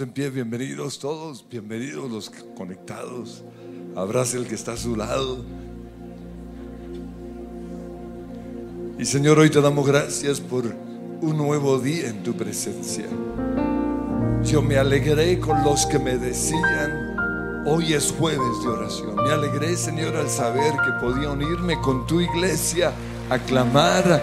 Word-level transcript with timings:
En 0.00 0.10
pie, 0.10 0.30
bienvenidos 0.30 1.00
todos, 1.00 1.44
bienvenidos 1.50 2.08
los 2.08 2.30
conectados. 2.56 3.42
Abraza 3.96 4.36
el 4.36 4.46
que 4.46 4.54
está 4.54 4.74
a 4.74 4.76
su 4.76 4.94
lado. 4.94 5.44
Y 8.96 9.04
Señor, 9.04 9.40
hoy 9.40 9.50
te 9.50 9.60
damos 9.60 9.84
gracias 9.84 10.40
por 10.40 10.66
un 11.20 11.36
nuevo 11.36 11.80
día 11.80 12.10
en 12.10 12.22
tu 12.22 12.32
presencia. 12.34 13.06
Yo 14.44 14.62
me 14.62 14.76
alegré 14.76 15.40
con 15.40 15.64
los 15.64 15.84
que 15.86 15.98
me 15.98 16.16
decían, 16.16 17.16
hoy 17.66 17.94
es 17.94 18.12
jueves 18.12 18.62
de 18.62 18.68
oración. 18.68 19.16
Me 19.16 19.32
alegré, 19.32 19.74
Señor, 19.74 20.14
al 20.14 20.28
saber 20.28 20.74
que 20.74 20.92
podía 21.00 21.30
unirme 21.30 21.80
con 21.80 22.06
tu 22.06 22.20
iglesia 22.20 22.92
a 23.30 23.38
clamar, 23.38 24.22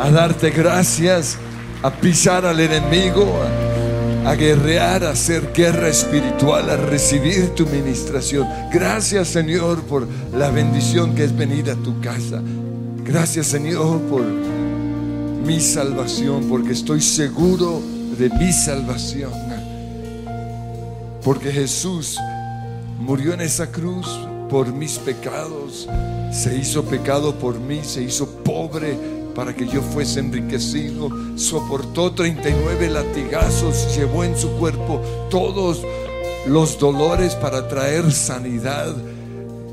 a 0.00 0.10
darte 0.10 0.50
gracias, 0.50 1.38
a 1.82 1.90
pisar 1.92 2.44
al 2.44 2.58
enemigo, 2.58 3.40
guerrear, 4.34 5.04
a 5.04 5.10
hacer 5.10 5.52
guerra 5.52 5.88
espiritual, 5.88 6.68
a 6.68 6.76
recibir 6.76 7.50
tu 7.50 7.66
ministración. 7.66 8.46
Gracias, 8.72 9.28
Señor, 9.28 9.82
por 9.82 10.06
la 10.34 10.50
bendición 10.50 11.14
que 11.14 11.24
es 11.24 11.36
venida 11.36 11.74
a 11.74 11.76
tu 11.76 12.00
casa. 12.00 12.42
Gracias, 13.04 13.46
Señor, 13.46 14.00
por 14.02 14.24
mi 15.46 15.60
salvación, 15.60 16.48
porque 16.48 16.72
estoy 16.72 17.00
seguro 17.00 17.80
de 18.18 18.28
mi 18.30 18.52
salvación. 18.52 19.30
Porque 21.22 21.52
Jesús 21.52 22.18
murió 22.98 23.32
en 23.32 23.42
esa 23.42 23.70
cruz 23.70 24.08
por 24.50 24.72
mis 24.72 24.98
pecados, 24.98 25.88
se 26.32 26.56
hizo 26.56 26.84
pecado 26.84 27.34
por 27.36 27.58
mí, 27.58 27.80
se 27.84 28.02
hizo 28.02 28.28
pobre 28.42 29.15
para 29.36 29.54
que 29.54 29.68
yo 29.68 29.82
fuese 29.82 30.20
enriquecido, 30.20 31.10
soportó 31.36 32.12
39 32.12 32.88
latigazos, 32.88 33.94
llevó 33.94 34.24
en 34.24 34.36
su 34.36 34.50
cuerpo 34.52 35.02
todos 35.30 35.82
los 36.48 36.78
dolores 36.78 37.34
para 37.34 37.68
traer 37.68 38.10
sanidad. 38.10 38.96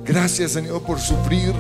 Gracias 0.06 0.52
Señor 0.52 0.82
por 0.84 1.00
sufrir 1.00 1.54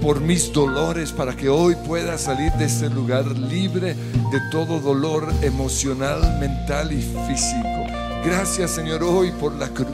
por 0.00 0.20
mis 0.20 0.52
dolores 0.52 1.12
para 1.12 1.36
que 1.36 1.48
hoy 1.48 1.74
pueda 1.86 2.16
salir 2.16 2.52
de 2.52 2.64
este 2.64 2.88
lugar 2.88 3.26
libre 3.26 3.94
de 3.94 4.40
todo 4.50 4.80
dolor 4.80 5.28
emocional, 5.42 6.38
mental 6.40 6.92
y 6.92 7.02
físico. 7.26 7.86
Gracias 8.24 8.70
Señor 8.70 9.02
hoy 9.02 9.30
por 9.32 9.52
la 9.54 9.68
cruz. 9.68 9.90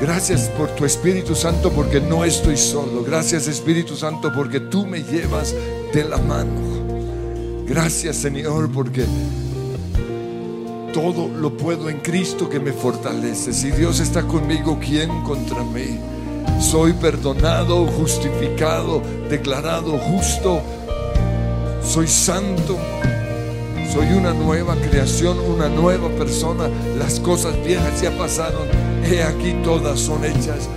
Gracias 0.00 0.48
por 0.58 0.68
tu 0.70 0.84
Espíritu 0.84 1.34
Santo 1.34 1.70
porque 1.70 2.00
no 2.00 2.24
estoy 2.24 2.56
solo. 2.56 3.04
Gracias 3.04 3.48
Espíritu 3.48 3.96
Santo 3.96 4.32
porque 4.34 4.60
tú 4.60 4.84
me 4.84 5.02
llevas 5.02 5.54
de 5.94 6.04
la 6.04 6.18
mano. 6.18 7.64
Gracias 7.66 8.16
Señor 8.16 8.68
porque 8.72 9.04
todo 10.92 11.28
lo 11.28 11.56
puedo 11.56 11.88
en 11.88 12.00
Cristo 12.00 12.48
que 12.48 12.58
me 12.58 12.72
fortalece. 12.72 13.52
Si 13.52 13.70
Dios 13.70 14.00
está 14.00 14.22
conmigo, 14.22 14.78
¿quién 14.80 15.22
contra 15.22 15.62
mí? 15.62 16.00
Soy 16.60 16.94
perdonado, 16.94 17.86
justificado, 17.86 19.02
declarado 19.30 19.96
justo. 19.98 20.60
Soy 21.82 22.08
santo. 22.08 22.76
Soy 23.92 24.08
una 24.14 24.34
nueva 24.34 24.74
creación, 24.74 25.38
una 25.38 25.68
nueva 25.68 26.08
persona. 26.08 26.68
Las 26.98 27.20
cosas 27.20 27.54
viejas 27.64 28.02
ya 28.02 28.10
pasaron. 28.18 28.66
He 29.04 29.22
aquí 29.22 29.54
todas 29.62 30.00
son 30.00 30.24
hechas. 30.24 30.68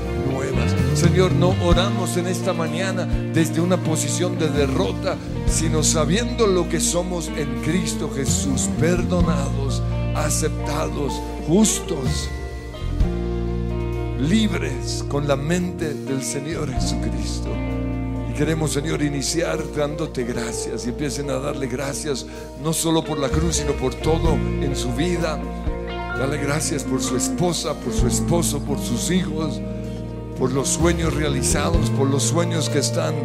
Señor, 0.97 1.31
no 1.33 1.55
oramos 1.63 2.17
en 2.17 2.25
esta 2.25 2.53
mañana 2.53 3.05
desde 3.05 3.61
una 3.61 3.77
posición 3.77 4.39
de 4.39 4.49
derrota, 4.49 5.15
sino 5.45 5.83
sabiendo 5.83 6.47
lo 6.47 6.67
que 6.67 6.79
somos 6.79 7.27
en 7.27 7.61
Cristo 7.61 8.09
Jesús, 8.15 8.67
perdonados, 8.79 9.83
aceptados, 10.15 11.13
justos 11.47 12.29
libres 14.19 15.05
con 15.07 15.27
la 15.27 15.35
mente 15.35 15.93
del 15.93 16.23
Señor 16.23 16.73
Jesucristo. 16.73 17.49
Y 18.31 18.33
queremos, 18.33 18.73
Señor, 18.73 19.03
iniciar 19.03 19.59
dándote 19.75 20.23
gracias 20.23 20.87
y 20.87 20.89
empiecen 20.89 21.29
a 21.29 21.37
darle 21.37 21.67
gracias 21.67 22.25
no 22.63 22.73
solo 22.73 23.03
por 23.03 23.19
la 23.19 23.29
cruz, 23.29 23.57
sino 23.57 23.73
por 23.73 23.93
todo 23.93 24.33
en 24.33 24.75
su 24.75 24.91
vida. 24.93 25.39
Dale 26.17 26.37
gracias 26.37 26.83
por 26.83 27.03
su 27.03 27.15
esposa, 27.15 27.75
por 27.75 27.93
su 27.93 28.07
esposo, 28.07 28.59
por 28.61 28.79
sus 28.79 29.11
hijos, 29.11 29.61
por 30.37 30.51
los 30.51 30.69
sueños 30.69 31.13
realizados, 31.13 31.89
por 31.91 32.09
los 32.09 32.23
sueños 32.23 32.69
que 32.69 32.79
están 32.79 33.15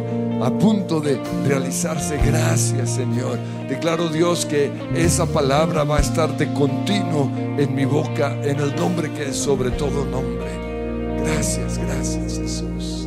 a 0.41 0.49
punto 0.57 0.99
de 0.99 1.21
realizarse. 1.45 2.17
Gracias, 2.17 2.95
Señor. 2.95 3.39
Declaro, 3.69 4.09
Dios, 4.09 4.45
que 4.45 4.71
esa 4.95 5.25
palabra 5.25 5.83
va 5.83 5.97
a 5.97 6.01
estar 6.01 6.35
de 6.37 6.51
continuo 6.53 7.31
en 7.57 7.73
mi 7.75 7.85
boca, 7.85 8.33
en 8.43 8.59
el 8.59 8.75
nombre 8.75 9.11
que 9.11 9.29
es 9.29 9.37
sobre 9.37 9.71
todo 9.71 10.05
nombre. 10.05 10.51
Gracias, 11.23 11.77
gracias 11.77 12.39
Jesús. 12.39 13.02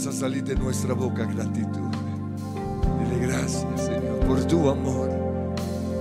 Comienza 0.00 0.18
a 0.18 0.28
salir 0.28 0.44
de 0.44 0.54
nuestra 0.56 0.94
boca 0.94 1.26
gratitud. 1.26 1.90
Dile 3.00 3.26
gracias, 3.26 3.82
Señor, 3.84 4.20
por 4.26 4.42
tu 4.46 4.70
amor, 4.70 5.10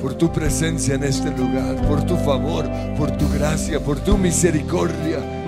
por 0.01 0.13
tu 0.13 0.31
presencia 0.31 0.95
en 0.95 1.03
este 1.03 1.29
lugar, 1.31 1.85
por 1.85 2.05
tu 2.05 2.15
favor, 2.15 2.65
por 2.97 3.11
tu 3.17 3.27
gracia, 3.27 3.77
por 3.83 3.99
tu 3.99 4.17
misericordia. 4.17 5.38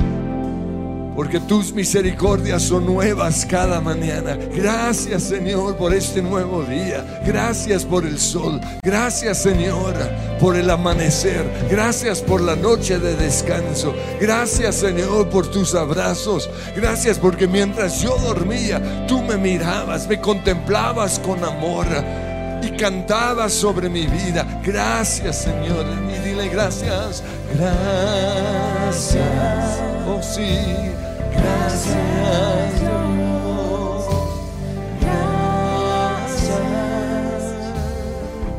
Porque 1.32 1.48
tus 1.48 1.72
misericordias 1.72 2.62
son 2.62 2.86
nuevas 2.86 3.46
cada 3.46 3.80
mañana. 3.80 4.38
Gracias 4.54 5.24
Señor 5.24 5.78
por 5.78 5.94
este 5.94 6.22
nuevo 6.22 6.62
día. 6.64 7.22
Gracias 7.26 7.86
por 7.86 8.06
el 8.06 8.20
sol. 8.20 8.60
Gracias 8.84 9.38
Señor 9.38 9.96
por 10.42 10.58
el 10.58 10.70
amanecer. 10.70 11.50
Gracias 11.70 12.20
por 12.20 12.42
la 12.42 12.58
noche 12.58 13.00
de 13.00 13.16
descanso. 13.16 13.96
Gracias 14.20 14.76
Señor 14.76 15.30
por 15.30 15.50
tus 15.50 15.74
abrazos. 15.74 16.50
Gracias 16.76 17.18
porque 17.18 17.48
mientras 17.48 18.02
yo 18.02 18.18
dormía, 18.18 19.06
tú 19.08 19.22
me 19.22 19.38
mirabas, 19.38 20.10
me 20.10 20.20
contemplabas 20.20 21.18
con 21.20 21.46
amor 21.46 21.88
y 22.62 22.72
cantabas 22.72 23.54
sobre 23.54 23.88
mi 23.88 24.06
vida. 24.06 24.60
Gracias 24.66 25.44
Señor. 25.44 25.86
Y 26.14 26.28
dile 26.28 26.50
gracias. 26.50 27.24
Gracias. 27.56 29.22
Oh 30.06 30.22
sí. 30.22 30.92
Gracias. 31.32 32.82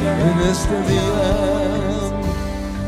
En 0.02 0.38
este 0.50 0.76
día. 0.92 2.01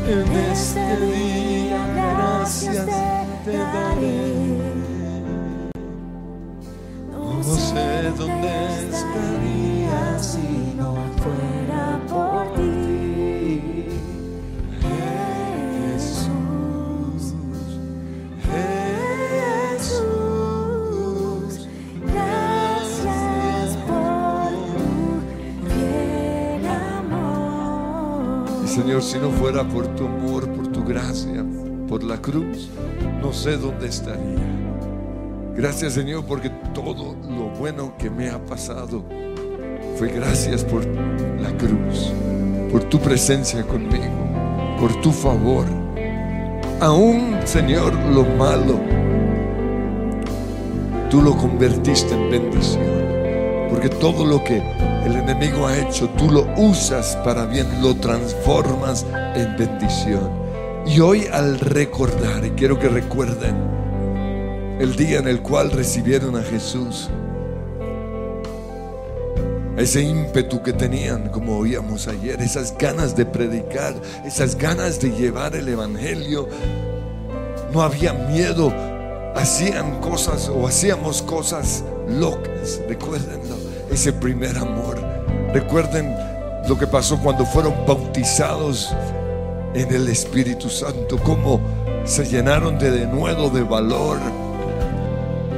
En 0.07 0.31
este 0.51 0.97
día. 0.97 1.87
Gracias 1.95 2.85
te 3.43 3.57
daré. 3.57 4.35
No 7.11 7.43
sé 7.43 8.11
dónde 8.17 8.49
estaría 8.91 9.44
Señor, 28.75 29.01
si 29.03 29.17
no 29.17 29.29
fuera 29.29 29.63
por 29.63 29.87
tu 29.95 30.05
amor, 30.05 30.49
por 30.49 30.67
tu 30.67 30.83
gracia, 30.83 31.45
por 31.87 32.03
la 32.03 32.17
cruz, 32.17 32.69
no 33.21 33.31
sé 33.31 33.55
dónde 33.55 33.87
estaría. 33.87 34.19
Gracias 35.55 35.93
Señor 35.93 36.25
porque 36.25 36.49
todo 36.73 37.15
lo 37.23 37.57
bueno 37.57 37.93
que 37.97 38.09
me 38.09 38.29
ha 38.29 38.37
pasado 38.45 39.01
fue 39.95 40.09
gracias 40.09 40.65
por 40.65 40.85
la 40.85 41.55
cruz, 41.57 42.11
por 42.69 42.83
tu 42.83 42.99
presencia 42.99 43.63
conmigo, 43.63 44.75
por 44.77 44.93
tu 44.99 45.13
favor. 45.13 45.63
Aún 46.81 47.37
Señor 47.45 47.93
lo 48.13 48.25
malo, 48.25 48.81
tú 51.09 51.21
lo 51.21 51.37
convertiste 51.37 52.13
en 52.13 52.29
bendición. 52.29 53.04
Porque 53.75 53.89
todo 53.89 54.25
lo 54.25 54.41
que 54.41 54.63
el 55.05 55.17
enemigo 55.17 55.67
ha 55.67 55.77
hecho, 55.77 56.07
tú 56.11 56.31
lo 56.31 56.47
usas 56.55 57.17
para 57.25 57.45
bien, 57.45 57.67
lo 57.81 57.93
transformas 57.93 59.05
en 59.35 59.57
bendición. 59.57 60.31
Y 60.87 61.01
hoy 61.01 61.27
al 61.29 61.59
recordar, 61.59 62.45
y 62.45 62.51
quiero 62.51 62.79
que 62.79 62.87
recuerden 62.87 63.53
el 64.79 64.95
día 64.95 65.19
en 65.19 65.27
el 65.27 65.41
cual 65.41 65.71
recibieron 65.71 66.37
a 66.37 66.41
Jesús, 66.41 67.09
ese 69.75 70.03
ímpetu 70.03 70.63
que 70.63 70.71
tenían, 70.71 71.27
como 71.27 71.57
oíamos 71.57 72.07
ayer, 72.07 72.41
esas 72.41 72.77
ganas 72.77 73.13
de 73.13 73.25
predicar, 73.25 73.93
esas 74.25 74.55
ganas 74.55 75.01
de 75.01 75.11
llevar 75.11 75.53
el 75.53 75.67
Evangelio, 75.67 76.47
no 77.73 77.81
había 77.81 78.13
miedo, 78.13 78.73
hacían 79.35 79.99
cosas 79.99 80.47
o 80.47 80.65
hacíamos 80.65 81.21
cosas 81.21 81.83
locas, 82.07 82.79
recuérdenlo, 82.87 83.44
ese 83.95 84.13
primer 84.13 84.57
amor. 84.57 84.97
Recuerden 85.53 86.15
lo 86.67 86.77
que 86.77 86.85
pasó 86.85 87.17
cuando 87.17 87.45
fueron 87.45 87.73
bautizados 87.87 88.93
en 89.73 89.93
el 89.93 90.07
Espíritu 90.09 90.69
Santo, 90.69 91.17
cómo 91.23 91.59
se 92.03 92.25
llenaron 92.25 92.77
de 92.77 92.91
denuedo 92.91 93.49
de 93.49 93.63
valor, 93.63 94.19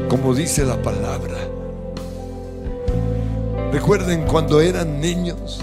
como 0.09 0.33
dice 0.33 0.63
la 0.65 0.81
palabra. 0.81 1.35
Recuerden 3.71 4.23
cuando 4.27 4.61
eran 4.61 5.01
niños, 5.01 5.59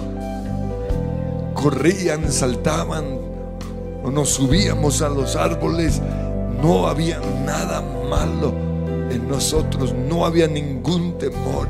corrían, 1.55 2.31
saltaban 2.31 3.25
nos 4.11 4.31
subíamos 4.31 5.01
a 5.01 5.09
los 5.09 5.35
árboles, 5.37 6.01
no 6.61 6.89
había 6.89 7.21
nada 7.45 7.81
malo 7.81 8.53
en 9.11 9.29
nosotros, 9.29 9.95
no 9.95 10.27
había 10.27 10.47
ningún 10.47 11.17
temor. 11.19 11.69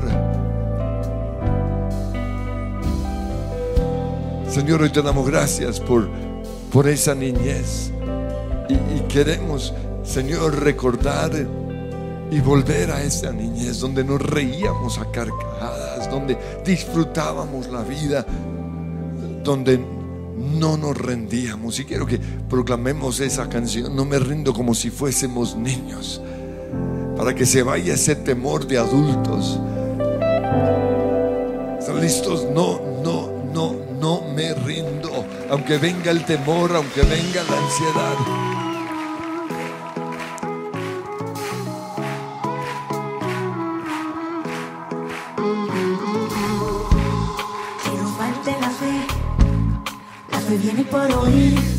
Señor, 4.55 4.83
hoy 4.83 4.89
te 4.89 5.01
damos 5.01 5.27
gracias 5.27 5.81
por, 5.81 6.07
por 6.71 6.87
esa 6.87 7.13
niñez 7.13 7.91
y, 8.69 8.73
y 8.73 9.05
queremos, 9.09 9.73
Señor, 10.05 10.63
recordar 10.63 11.29
y 12.31 12.39
volver 12.39 12.89
a 12.89 13.03
esa 13.03 13.33
niñez 13.33 13.81
donde 13.81 14.05
nos 14.05 14.21
reíamos 14.21 14.97
a 14.97 15.11
carcajadas, 15.11 16.09
donde 16.09 16.37
disfrutábamos 16.63 17.67
la 17.67 17.83
vida, 17.83 18.25
donde 19.43 19.77
no 19.77 20.77
nos 20.77 20.97
rendíamos. 20.97 21.77
Y 21.81 21.83
quiero 21.83 22.05
que 22.05 22.17
proclamemos 22.17 23.19
esa 23.19 23.49
canción, 23.49 23.93
no 23.93 24.05
me 24.05 24.19
rindo 24.19 24.53
como 24.53 24.73
si 24.73 24.89
fuésemos 24.89 25.57
niños, 25.57 26.21
para 27.17 27.35
que 27.35 27.45
se 27.45 27.61
vaya 27.61 27.95
ese 27.95 28.15
temor 28.15 28.65
de 28.65 28.77
adultos. 28.77 29.59
¿Están 31.77 31.99
listos? 31.99 32.47
No, 32.53 32.79
no, 33.03 33.34
me 34.35 34.53
rindo, 34.53 35.25
aunque 35.49 35.77
venga 35.77 36.11
el 36.11 36.25
temor, 36.25 36.75
aunque 36.75 37.01
venga 37.03 37.41
la 37.43 37.57
ansiedad. 37.57 38.17
Que 47.83 47.91
no 47.97 48.07
falte 48.17 48.51
la 48.59 48.69
fe, 48.69 49.07
la 50.31 50.39
fe 50.39 50.57
viene 50.57 50.83
por 50.83 51.11
oír 51.11 51.74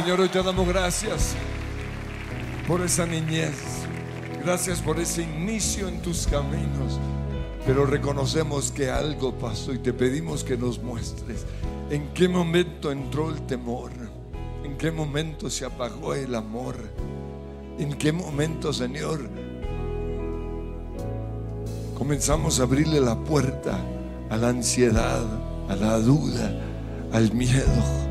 Señor, 0.00 0.20
hoy 0.20 0.28
te 0.28 0.40
damos 0.40 0.68
gracias 0.68 1.34
por 2.68 2.82
esa 2.82 3.04
niñez. 3.04 3.56
Gracias 4.44 4.80
por 4.80 5.00
ese 5.00 5.22
inicio 5.22 5.88
en 5.88 6.00
tus 6.00 6.28
caminos. 6.28 7.00
Pero 7.66 7.84
reconocemos 7.84 8.70
que 8.70 8.90
algo 8.90 9.36
pasó 9.36 9.74
y 9.74 9.78
te 9.78 9.92
pedimos 9.92 10.44
que 10.44 10.56
nos 10.56 10.80
muestres 10.80 11.44
en 11.90 12.14
qué 12.14 12.28
momento 12.28 12.92
entró 12.92 13.28
el 13.28 13.44
temor, 13.44 13.90
en 14.62 14.78
qué 14.78 14.92
momento 14.92 15.50
se 15.50 15.64
apagó 15.64 16.14
el 16.14 16.36
amor, 16.36 16.76
en 17.80 17.92
qué 17.94 18.12
momento, 18.12 18.72
Señor, 18.72 19.28
comenzamos 21.98 22.60
a 22.60 22.62
abrirle 22.62 23.00
la 23.00 23.16
puerta 23.16 23.76
a 24.30 24.36
la 24.36 24.50
ansiedad, 24.50 25.26
a 25.68 25.74
la 25.74 25.98
duda, 25.98 26.52
al 27.12 27.32
miedo. 27.32 28.07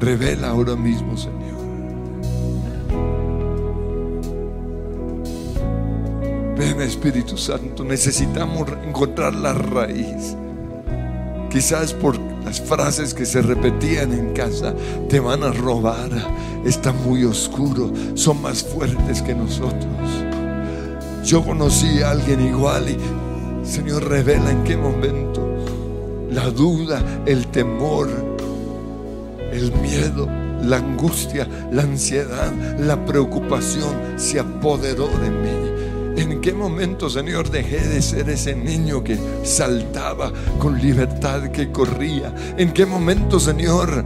Revela 0.00 0.48
ahora 0.48 0.76
mismo, 0.76 1.14
Señor. 1.16 1.60
Ven 6.56 6.80
Espíritu 6.80 7.36
Santo, 7.36 7.84
necesitamos 7.84 8.66
encontrar 8.86 9.34
la 9.34 9.52
raíz. 9.52 10.36
Quizás 11.50 11.92
por 11.92 12.18
las 12.44 12.60
frases 12.60 13.12
que 13.12 13.26
se 13.26 13.42
repetían 13.42 14.12
en 14.12 14.32
casa, 14.32 14.74
te 15.08 15.20
van 15.20 15.42
a 15.42 15.52
robar, 15.52 16.10
está 16.64 16.92
muy 16.92 17.24
oscuro, 17.24 17.92
son 18.14 18.40
más 18.40 18.62
fuertes 18.62 19.20
que 19.20 19.34
nosotros. 19.34 20.24
Yo 21.24 21.44
conocí 21.44 22.00
a 22.02 22.12
alguien 22.12 22.40
igual 22.40 22.88
y 22.88 23.66
Señor 23.66 24.08
revela 24.08 24.50
en 24.50 24.64
qué 24.64 24.76
momento 24.76 25.46
la 26.30 26.48
duda, 26.50 27.02
el 27.26 27.46
temor, 27.48 28.08
el 29.60 29.72
miedo, 29.72 30.28
la 30.62 30.78
angustia, 30.78 31.46
la 31.70 31.82
ansiedad, 31.82 32.52
la 32.78 33.04
preocupación 33.04 33.94
se 34.16 34.40
apoderó 34.40 35.08
de 35.08 35.30
mí. 35.30 36.20
¿En 36.20 36.40
qué 36.40 36.52
momento, 36.52 37.08
Señor, 37.08 37.50
dejé 37.50 37.86
de 37.86 38.02
ser 38.02 38.28
ese 38.28 38.54
niño 38.54 39.02
que 39.02 39.18
saltaba 39.42 40.32
con 40.58 40.80
libertad, 40.80 41.50
que 41.50 41.70
corría? 41.70 42.34
¿En 42.56 42.72
qué 42.72 42.84
momento, 42.84 43.40
Señor, 43.40 44.04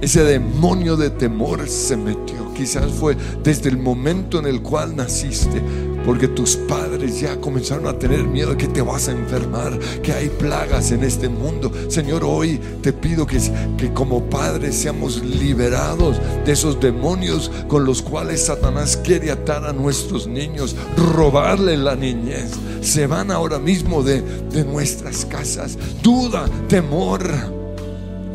ese 0.00 0.24
demonio 0.24 0.96
de 0.96 1.10
temor 1.10 1.68
se 1.68 1.96
metió? 1.96 2.47
Quizás 2.58 2.90
fue 2.90 3.16
desde 3.44 3.68
el 3.68 3.78
momento 3.78 4.40
en 4.40 4.46
el 4.46 4.62
cual 4.62 4.96
naciste, 4.96 5.62
porque 6.04 6.26
tus 6.26 6.56
padres 6.56 7.20
ya 7.20 7.40
comenzaron 7.40 7.86
a 7.86 7.96
tener 7.96 8.24
miedo 8.24 8.56
que 8.56 8.66
te 8.66 8.82
vas 8.82 9.06
a 9.06 9.12
enfermar, 9.12 9.78
que 10.02 10.12
hay 10.12 10.28
plagas 10.28 10.90
en 10.90 11.04
este 11.04 11.28
mundo. 11.28 11.70
Señor, 11.88 12.24
hoy 12.24 12.58
te 12.82 12.92
pido 12.92 13.28
que, 13.28 13.38
que 13.76 13.92
como 13.92 14.24
padres 14.24 14.74
seamos 14.74 15.24
liberados 15.24 16.20
de 16.44 16.50
esos 16.50 16.80
demonios 16.80 17.48
con 17.68 17.84
los 17.84 18.02
cuales 18.02 18.46
Satanás 18.46 18.96
quiere 18.96 19.30
atar 19.30 19.64
a 19.64 19.72
nuestros 19.72 20.26
niños, 20.26 20.74
robarle 20.96 21.76
la 21.76 21.94
niñez. 21.94 22.50
Se 22.80 23.06
van 23.06 23.30
ahora 23.30 23.60
mismo 23.60 24.02
de, 24.02 24.20
de 24.20 24.64
nuestras 24.64 25.24
casas. 25.24 25.78
Duda, 26.02 26.46
temor. 26.66 27.57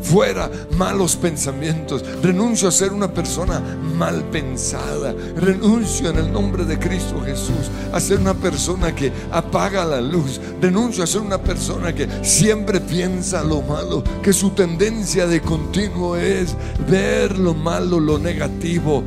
Fuera 0.04 0.50
malos 0.76 1.16
pensamientos. 1.16 2.04
Renuncio 2.22 2.68
a 2.68 2.72
ser 2.72 2.92
una 2.92 3.10
persona 3.10 3.58
mal 3.96 4.22
pensada. 4.24 5.14
Renuncio 5.34 6.10
en 6.10 6.18
el 6.18 6.30
nombre 6.30 6.66
de 6.66 6.78
Cristo 6.78 7.22
Jesús 7.24 7.70
a 7.90 7.98
ser 8.00 8.18
una 8.18 8.34
persona 8.34 8.94
que 8.94 9.10
apaga 9.32 9.82
la 9.82 10.02
luz. 10.02 10.42
Renuncio 10.60 11.02
a 11.02 11.06
ser 11.06 11.22
una 11.22 11.38
persona 11.38 11.94
que 11.94 12.06
siempre 12.22 12.80
piensa 12.80 13.42
lo 13.42 13.62
malo. 13.62 14.04
Que 14.22 14.34
su 14.34 14.50
tendencia 14.50 15.26
de 15.26 15.40
continuo 15.40 16.16
es 16.16 16.54
ver 16.86 17.38
lo 17.38 17.54
malo, 17.54 17.98
lo 17.98 18.18
negativo. 18.18 19.02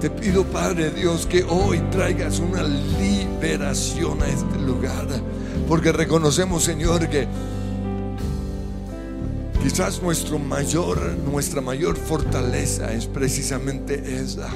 Te 0.00 0.10
pido, 0.10 0.42
Padre 0.44 0.90
Dios, 0.90 1.26
que 1.26 1.44
hoy 1.44 1.78
traigas 1.92 2.40
una 2.40 2.64
liberación 2.64 4.20
a 4.20 4.26
este 4.26 4.58
lugar. 4.58 5.06
Porque 5.68 5.92
reconocemos, 5.92 6.64
Señor, 6.64 7.08
que 7.08 7.28
Quizás 9.64 10.02
nuestro 10.02 10.38
mayor, 10.38 11.00
nuestra 11.24 11.62
mayor 11.62 11.96
fortaleza 11.96 12.92
es 12.92 13.06
precisamente 13.06 13.94
esa. 14.20 14.50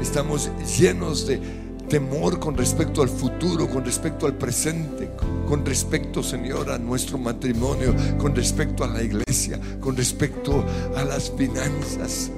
Estamos 0.00 0.52
llenos 0.78 1.26
de 1.26 1.40
temor 1.88 2.38
con 2.38 2.56
respecto 2.56 3.02
al 3.02 3.08
futuro, 3.08 3.68
con 3.68 3.84
respecto 3.84 4.24
al 4.24 4.34
presente, 4.34 5.10
con 5.48 5.66
respecto, 5.66 6.22
Señor, 6.22 6.70
a 6.70 6.78
nuestro 6.78 7.18
matrimonio, 7.18 7.92
con 8.18 8.36
respecto 8.36 8.84
a 8.84 8.86
la 8.86 9.02
iglesia, 9.02 9.58
con 9.80 9.96
respecto 9.96 10.64
a 10.96 11.02
las 11.02 11.28
finanzas. 11.32 12.30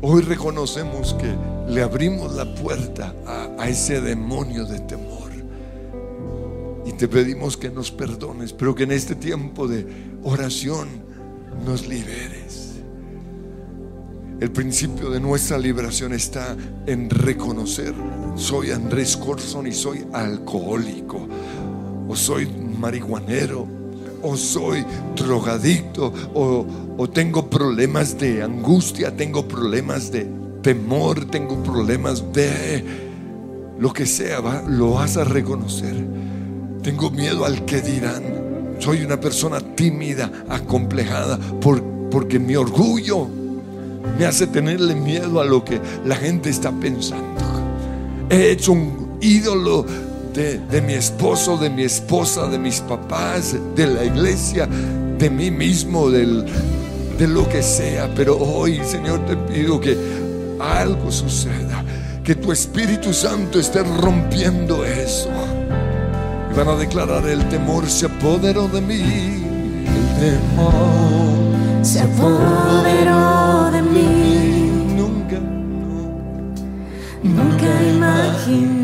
Hoy 0.00 0.22
reconocemos 0.22 1.12
que 1.20 1.36
le 1.70 1.82
abrimos 1.82 2.34
la 2.34 2.54
puerta 2.54 3.14
a, 3.26 3.50
a 3.58 3.68
ese 3.68 4.00
demonio 4.00 4.64
de 4.64 4.80
temor. 4.80 5.21
Te 7.02 7.08
pedimos 7.08 7.56
que 7.56 7.68
nos 7.68 7.90
perdones, 7.90 8.52
pero 8.52 8.76
que 8.76 8.84
en 8.84 8.92
este 8.92 9.16
tiempo 9.16 9.66
de 9.66 9.84
oración 10.22 10.86
nos 11.66 11.88
liberes. 11.88 12.74
El 14.38 14.52
principio 14.52 15.10
de 15.10 15.18
nuestra 15.18 15.58
liberación 15.58 16.12
está 16.12 16.56
en 16.86 17.10
reconocer, 17.10 17.92
soy 18.36 18.70
Andrés 18.70 19.16
Corson 19.16 19.66
y 19.66 19.72
soy 19.72 20.06
alcohólico, 20.12 21.26
o 22.08 22.14
soy 22.14 22.46
marihuanero, 22.78 23.66
o 24.22 24.36
soy 24.36 24.84
drogadicto, 25.16 26.12
o, 26.34 26.64
o 26.96 27.10
tengo 27.10 27.50
problemas 27.50 28.16
de 28.16 28.44
angustia, 28.44 29.16
tengo 29.16 29.48
problemas 29.48 30.12
de 30.12 30.28
temor, 30.62 31.24
tengo 31.24 31.60
problemas 31.64 32.32
de 32.32 32.84
lo 33.80 33.92
que 33.92 34.06
sea, 34.06 34.62
lo 34.68 34.92
vas 34.92 35.16
a 35.16 35.24
reconocer. 35.24 36.31
Tengo 36.82 37.10
miedo 37.10 37.44
al 37.44 37.64
que 37.64 37.80
dirán. 37.80 38.22
Soy 38.80 39.04
una 39.04 39.20
persona 39.20 39.60
tímida, 39.60 40.30
acomplejada, 40.48 41.38
por, 41.60 41.82
porque 42.10 42.40
mi 42.40 42.56
orgullo 42.56 43.28
me 44.18 44.26
hace 44.26 44.48
tenerle 44.48 44.94
miedo 44.96 45.40
a 45.40 45.44
lo 45.44 45.64
que 45.64 45.80
la 46.04 46.16
gente 46.16 46.50
está 46.50 46.72
pensando. 46.72 47.40
He 48.28 48.50
hecho 48.50 48.72
un 48.72 49.18
ídolo 49.20 49.86
de, 50.34 50.58
de, 50.58 50.82
mi 50.82 50.94
esposo, 50.94 51.56
de 51.56 51.70
mi 51.70 51.84
esposa, 51.84 52.48
de 52.48 52.58
mis 52.58 52.80
papás, 52.80 53.54
de 53.76 53.86
la 53.86 54.04
iglesia, 54.04 54.66
de 54.66 55.30
mí 55.30 55.52
mismo, 55.52 56.10
del, 56.10 56.44
de 57.16 57.28
lo 57.28 57.48
que 57.48 57.62
sea. 57.62 58.12
Pero 58.16 58.36
hoy, 58.36 58.80
Señor, 58.84 59.24
te 59.26 59.36
pido 59.36 59.80
que 59.80 59.96
algo 60.58 61.12
suceda, 61.12 61.84
que 62.24 62.34
tu 62.34 62.50
Espíritu 62.50 63.12
Santo 63.12 63.60
esté 63.60 63.84
rompiendo 63.84 64.84
eso. 64.84 65.30
Y 66.52 66.54
van 66.54 66.68
a 66.68 66.76
declarar 66.76 67.26
el 67.26 67.48
temor 67.48 67.88
se 67.88 68.06
apoderó 68.06 68.68
de 68.68 68.80
mí. 68.82 69.02
El 69.86 70.20
temor 70.20 71.84
se 71.84 72.00
apoderó 72.00 73.70
de 73.70 73.82
mí. 73.82 74.70
Nunca, 74.94 75.38
Nunca 77.22 77.82
imaginé 77.82 78.81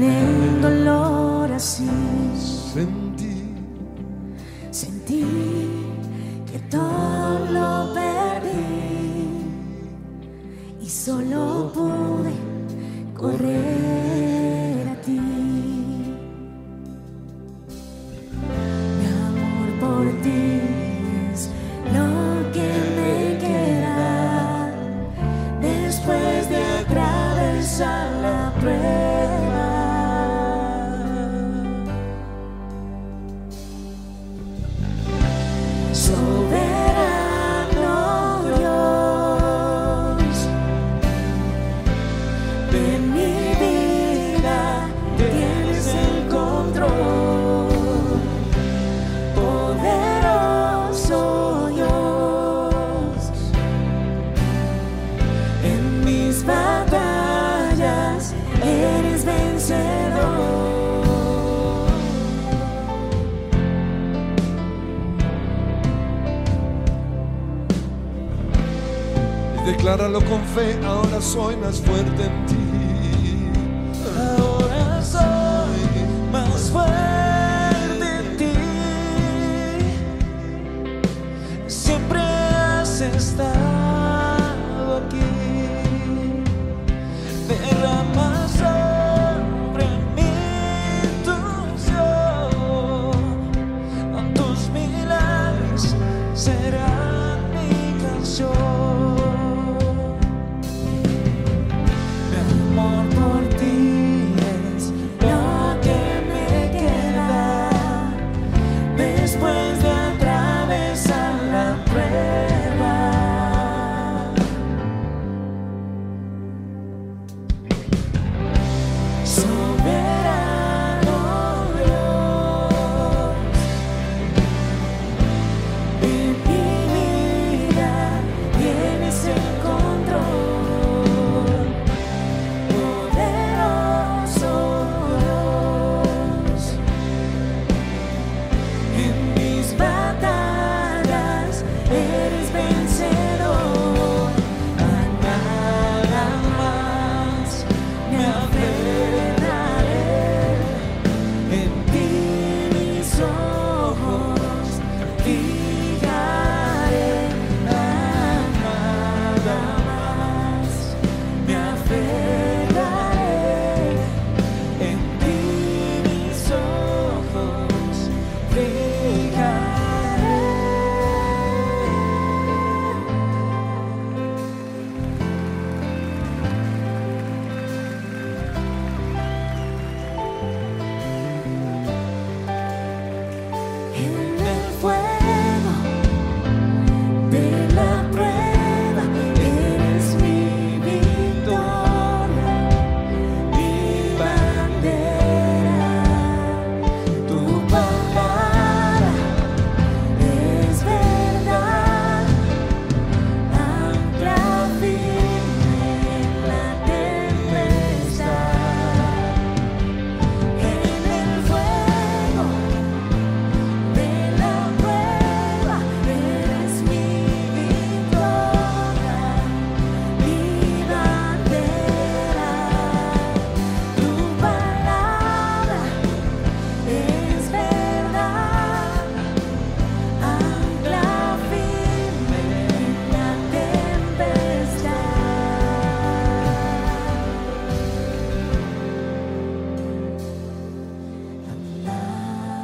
decláralo 69.88 70.20
con 70.26 70.44
fe, 70.48 70.78
ahora 70.84 71.18
soy 71.18 71.56
más 71.56 71.80
fuerte 71.80 72.24
en 72.24 72.46
ti. 72.46 72.57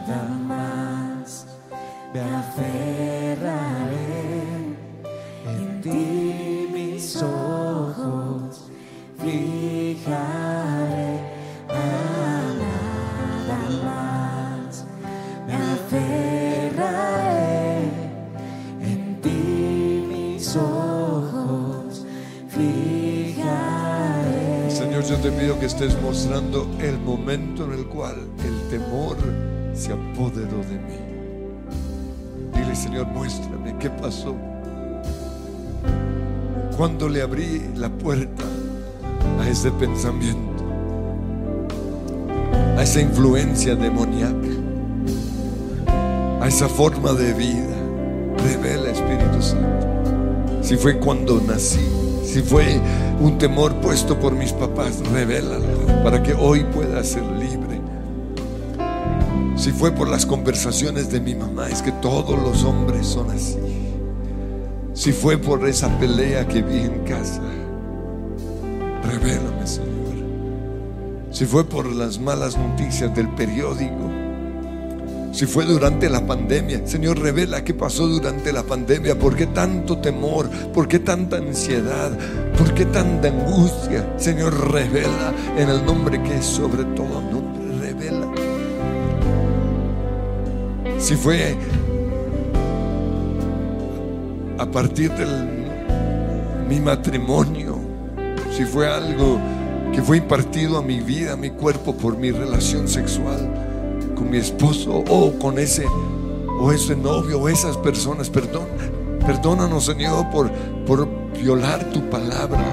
nada 0.08 0.38
más. 0.46 1.46
Me 2.12 2.20
aferraré 2.20 3.96
en 5.46 5.80
ti 5.82 6.68
mis 6.72 7.22
ojos 7.22 8.70
fijaré 9.18 11.20
a 11.68 11.80
nada 13.48 13.70
más. 13.84 14.84
Me 15.46 15.54
aferraré 15.54 17.04
en 18.80 19.20
ti 19.20 20.04
mis 20.08 20.56
ojos 20.56 22.06
fijaré. 22.48 24.70
Señor 24.70 25.02
yo 25.04 25.16
te 25.16 25.30
pido 25.32 25.58
que 25.58 25.66
estés 25.66 26.00
mostrando 26.00 26.68
el 26.80 26.98
momento 27.00 27.64
en 27.64 27.72
el 27.72 27.86
cual 27.86 28.28
el 28.44 28.68
temor 28.70 29.16
se 29.74 29.92
apoderó 29.92 30.58
de 30.58 30.78
mí. 30.78 30.98
Dile, 32.54 32.76
Señor, 32.76 33.06
muéstrame 33.08 33.76
qué 33.78 33.90
pasó. 33.90 34.34
Cuando 36.76 37.08
le 37.08 37.22
abrí 37.22 37.62
la 37.76 37.88
puerta 37.88 38.44
a 39.40 39.48
ese 39.48 39.70
pensamiento, 39.72 40.64
a 42.76 42.82
esa 42.82 43.00
influencia 43.00 43.74
demoníaca, 43.76 44.48
a 46.40 46.48
esa 46.48 46.68
forma 46.68 47.12
de 47.12 47.32
vida, 47.32 47.74
revela 48.38 48.90
Espíritu 48.90 49.40
Santo. 49.40 49.86
Si 50.62 50.76
fue 50.76 50.98
cuando 50.98 51.40
nací, 51.40 51.80
si 52.24 52.42
fue 52.42 52.80
un 53.20 53.38
temor 53.38 53.74
puesto 53.76 54.18
por 54.18 54.32
mis 54.34 54.52
papás, 54.52 55.00
revélalo 55.12 56.02
para 56.02 56.22
que 56.22 56.34
hoy 56.34 56.64
pueda 56.64 57.02
ser 57.04 57.22
libre. 57.22 57.63
Si 59.64 59.72
fue 59.72 59.92
por 59.92 60.10
las 60.10 60.26
conversaciones 60.26 61.10
de 61.10 61.20
mi 61.20 61.34
mamá, 61.34 61.70
es 61.70 61.80
que 61.80 61.90
todos 61.90 62.38
los 62.38 62.64
hombres 62.64 63.06
son 63.06 63.30
así. 63.30 63.56
Si 64.92 65.10
fue 65.10 65.38
por 65.38 65.66
esa 65.66 65.88
pelea 65.98 66.46
que 66.46 66.60
vi 66.60 66.80
en 66.80 67.02
casa, 67.04 67.40
revélame, 69.02 69.66
Señor. 69.66 69.88
Si 71.30 71.46
fue 71.46 71.64
por 71.64 71.86
las 71.86 72.20
malas 72.20 72.58
noticias 72.58 73.16
del 73.16 73.30
periódico, 73.30 74.10
si 75.32 75.46
fue 75.46 75.64
durante 75.64 76.10
la 76.10 76.26
pandemia, 76.26 76.86
Señor, 76.86 77.18
revela 77.20 77.64
qué 77.64 77.72
pasó 77.72 78.06
durante 78.06 78.52
la 78.52 78.64
pandemia, 78.64 79.18
por 79.18 79.34
qué 79.34 79.46
tanto 79.46 79.96
temor, 79.96 80.50
por 80.74 80.88
qué 80.88 80.98
tanta 80.98 81.38
ansiedad, 81.38 82.12
por 82.58 82.74
qué 82.74 82.84
tanta 82.84 83.28
angustia. 83.28 84.12
Señor, 84.18 84.70
revela 84.74 85.32
en 85.56 85.70
el 85.70 85.86
nombre 85.86 86.22
que 86.22 86.36
es 86.36 86.44
sobre 86.44 86.84
todo 86.84 87.22
nombre, 87.22 87.63
Si 91.04 91.16
fue 91.16 91.54
a 94.56 94.64
partir 94.64 95.12
de 95.12 95.26
mi 96.66 96.80
matrimonio, 96.80 97.76
si 98.56 98.64
fue 98.64 98.88
algo 98.88 99.38
que 99.92 100.00
fue 100.00 100.16
impartido 100.16 100.78
a 100.78 100.82
mi 100.82 101.00
vida, 101.00 101.34
a 101.34 101.36
mi 101.36 101.50
cuerpo 101.50 101.94
por 101.94 102.16
mi 102.16 102.30
relación 102.30 102.88
sexual 102.88 103.50
con 104.16 104.30
mi 104.30 104.38
esposo 104.38 105.04
o 105.10 105.38
con 105.38 105.58
ese 105.58 105.84
o 106.58 106.72
ese 106.72 106.96
novio 106.96 107.38
o 107.38 107.50
esas 107.50 107.76
personas, 107.76 108.30
perdón, 108.30 108.64
perdónanos 109.26 109.84
Señor 109.84 110.30
por, 110.30 110.50
por 110.86 111.06
violar 111.34 111.84
tu 111.90 112.00
palabra 112.08 112.64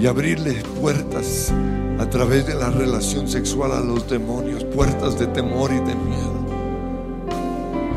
y 0.00 0.06
abrirle 0.06 0.62
puertas 0.80 1.52
a 1.98 2.08
través 2.08 2.46
de 2.46 2.54
la 2.54 2.70
relación 2.70 3.28
sexual 3.28 3.72
a 3.72 3.80
los 3.80 4.08
demonios, 4.08 4.64
puertas 4.64 5.18
de 5.18 5.26
temor 5.26 5.70
y 5.70 5.80
de 5.80 5.94
miedo. 5.94 6.43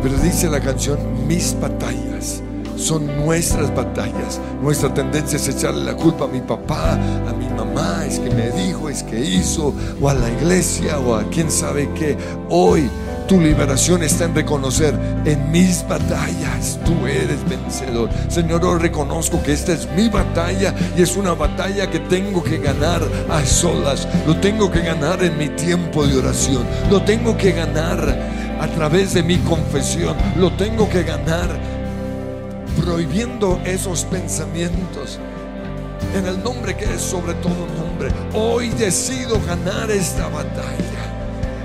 Pero 0.01 0.17
dice 0.19 0.49
la 0.49 0.60
canción, 0.60 0.99
mis 1.27 1.60
batallas 1.60 2.41
son 2.77 3.07
nuestras 3.17 3.75
batallas. 3.75 4.39
Nuestra 4.62 4.93
tendencia 4.93 5.38
es 5.38 5.47
echarle 5.47 5.83
la 5.83 5.95
culpa 5.95 6.25
a 6.25 6.27
mi 6.27 6.41
papá, 6.41 6.93
a 6.93 7.33
mi 7.33 7.49
mamá, 7.49 8.05
es 8.05 8.19
que 8.19 8.29
me 8.29 8.51
dijo, 8.51 8.89
es 8.89 9.03
que 9.03 9.19
hizo, 9.19 9.73
o 9.99 10.10
a 10.10 10.13
la 10.13 10.29
iglesia, 10.29 10.99
o 10.99 11.15
a 11.15 11.23
quién 11.29 11.51
sabe 11.51 11.89
qué. 11.95 12.17
Hoy 12.49 12.89
tu 13.27 13.41
liberación 13.41 14.03
está 14.03 14.25
en 14.25 14.35
reconocer 14.35 14.97
en 15.25 15.51
mis 15.51 15.85
batallas 15.87 16.79
tú 16.85 17.05
eres 17.05 17.47
vencedor. 17.47 18.09
Señor, 18.29 18.63
hoy 18.63 18.79
reconozco 18.79 19.41
que 19.43 19.53
esta 19.53 19.73
es 19.73 19.87
mi 19.91 20.07
batalla 20.07 20.73
y 20.97 21.01
es 21.01 21.17
una 21.17 21.33
batalla 21.33 21.89
que 21.89 21.99
tengo 21.99 22.43
que 22.43 22.57
ganar 22.57 23.01
a 23.29 23.45
solas. 23.45 24.07
Lo 24.25 24.37
tengo 24.37 24.71
que 24.71 24.81
ganar 24.81 25.21
en 25.23 25.37
mi 25.37 25.49
tiempo 25.49 26.07
de 26.07 26.17
oración. 26.17 26.65
Lo 26.89 27.01
tengo 27.03 27.37
que 27.37 27.51
ganar 27.51 27.99
a 28.59 28.67
través 28.67 29.13
de 29.13 29.23
mi 29.23 29.37
confesión. 29.39 30.15
Lo 30.37 30.51
tengo 30.53 30.89
que 30.89 31.03
ganar 31.03 31.49
prohibiendo 32.81 33.59
esos 33.65 34.05
pensamientos. 34.05 35.19
En 36.15 36.25
el 36.25 36.41
nombre 36.41 36.77
que 36.77 36.85
es 36.85 37.01
sobre 37.01 37.33
todo 37.35 37.67
nombre. 37.77 38.09
Hoy 38.33 38.69
decido 38.69 39.41
ganar 39.45 39.91
esta 39.91 40.29
batalla. 40.29 40.96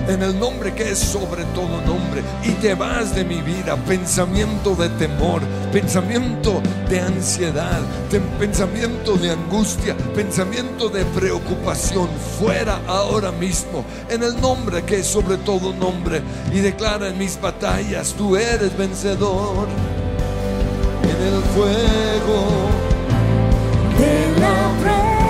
En 0.09 0.23
el 0.23 0.39
nombre 0.39 0.75
que 0.75 0.91
es 0.91 0.99
sobre 0.99 1.45
todo 1.47 1.81
nombre. 1.83 2.23
Y 2.45 2.53
te 2.55 2.75
vas 2.75 3.15
de 3.15 3.25
mi 3.25 3.41
vida. 3.41 3.77
Pensamiento 3.77 4.75
de 4.75 4.89
temor. 4.91 5.43
Pensamiento 5.73 6.61
de 6.89 7.01
ansiedad. 7.01 7.81
pensamiento 8.39 9.17
de 9.17 9.31
angustia. 9.31 9.97
Pensamiento 10.15 10.89
de 10.89 11.05
preocupación. 11.05 12.09
Fuera 12.39 12.81
ahora 12.87 13.31
mismo. 13.31 13.85
En 14.09 14.23
el 14.23 14.41
nombre 14.41 14.83
que 14.83 15.01
es 15.01 15.07
sobre 15.07 15.37
todo 15.39 15.73
nombre. 15.73 16.23
Y 16.53 16.59
declara 16.59 17.09
en 17.09 17.19
mis 17.19 17.41
batallas. 17.41 18.15
Tú 18.15 18.37
eres 18.37 18.77
vencedor. 18.77 19.69
En 21.05 21.35
el 21.35 21.43
fuego 21.55 22.69
De 23.99 24.41
la 24.41 25.22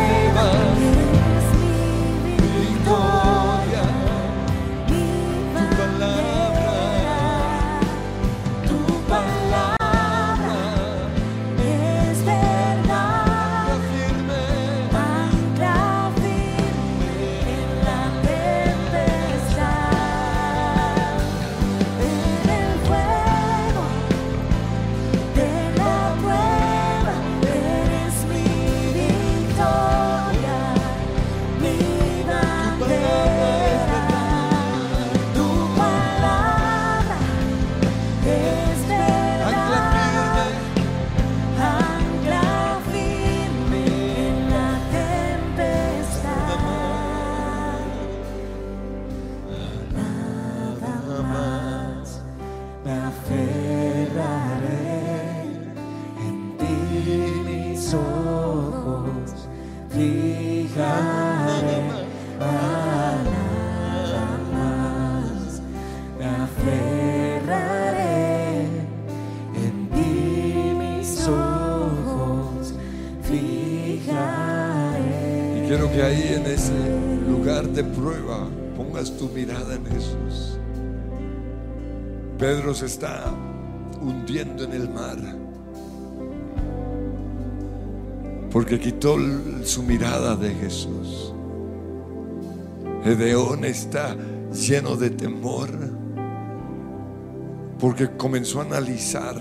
Está 82.80 83.30
hundiendo 84.00 84.64
en 84.64 84.72
el 84.72 84.88
mar 84.88 85.18
porque 88.50 88.80
quitó 88.80 89.16
su 89.62 89.82
mirada 89.82 90.36
de 90.36 90.54
Jesús. 90.54 91.34
Gedeón 93.04 93.64
está 93.66 94.16
lleno 94.52 94.96
de 94.96 95.10
temor 95.10 95.68
porque 97.78 98.16
comenzó 98.16 98.60
a 98.60 98.64
analizar 98.64 99.36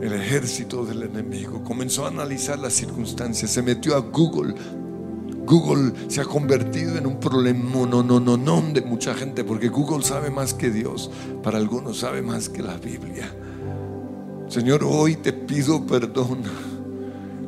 el 0.00 0.12
ejército 0.12 0.84
del 0.86 1.02
enemigo, 1.02 1.62
comenzó 1.64 2.06
a 2.06 2.08
analizar 2.08 2.58
las 2.58 2.72
circunstancias, 2.72 3.50
se 3.50 3.62
metió 3.62 3.94
a 3.94 4.00
Google. 4.00 4.54
Google 5.46 5.92
se 6.08 6.20
ha 6.20 6.24
convertido 6.24 6.98
en 6.98 7.06
un 7.06 7.20
problema 7.20 7.86
no, 7.86 8.02
no, 8.02 8.20
no, 8.20 8.36
no 8.36 8.62
de 8.72 8.82
mucha 8.82 9.14
gente, 9.14 9.44
porque 9.44 9.68
Google 9.68 10.04
sabe 10.04 10.30
más 10.30 10.52
que 10.52 10.70
Dios, 10.70 11.10
para 11.42 11.58
algunos 11.58 11.98
sabe 11.98 12.20
más 12.20 12.48
que 12.48 12.62
la 12.62 12.76
Biblia. 12.76 13.32
Señor, 14.48 14.84
hoy 14.84 15.16
te 15.16 15.32
pido 15.32 15.86
perdón, 15.86 16.42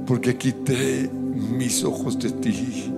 porque 0.07 0.37
quité 0.37 1.11
mis 1.13 1.85
ojos 1.85 2.19
de 2.19 2.31
ti 2.31 2.95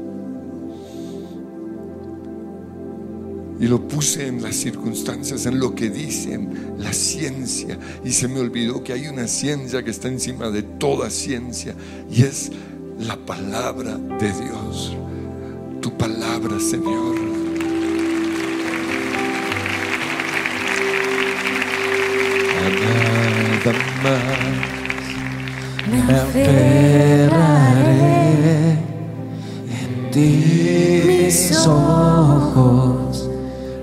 y 3.60 3.66
lo 3.66 3.86
puse 3.86 4.26
en 4.26 4.42
las 4.42 4.56
circunstancias, 4.56 5.44
en 5.44 5.60
lo 5.60 5.74
que 5.74 5.90
dicen 5.90 6.74
la 6.78 6.94
ciencia. 6.94 7.78
Y 8.02 8.12
se 8.12 8.26
me 8.26 8.40
olvidó 8.40 8.82
que 8.82 8.94
hay 8.94 9.06
una 9.06 9.28
ciencia 9.28 9.82
que 9.82 9.90
está 9.90 10.08
encima 10.08 10.50
de 10.50 10.62
toda 10.62 11.10
ciencia 11.10 11.74
y 12.10 12.22
es 12.22 12.50
la 13.00 13.16
palabra 13.16 13.96
de 14.18 14.32
Dios. 14.32 14.96
Tu 15.80 15.90
palabra, 15.96 16.58
Señor. 16.60 17.14
Nada 23.64 23.72
más. 24.02 24.80
me 25.90 25.98
aferraré 26.14 27.90
en 29.80 30.10
ti, 30.10 31.02
mis 31.06 31.66
ojos 31.66 33.28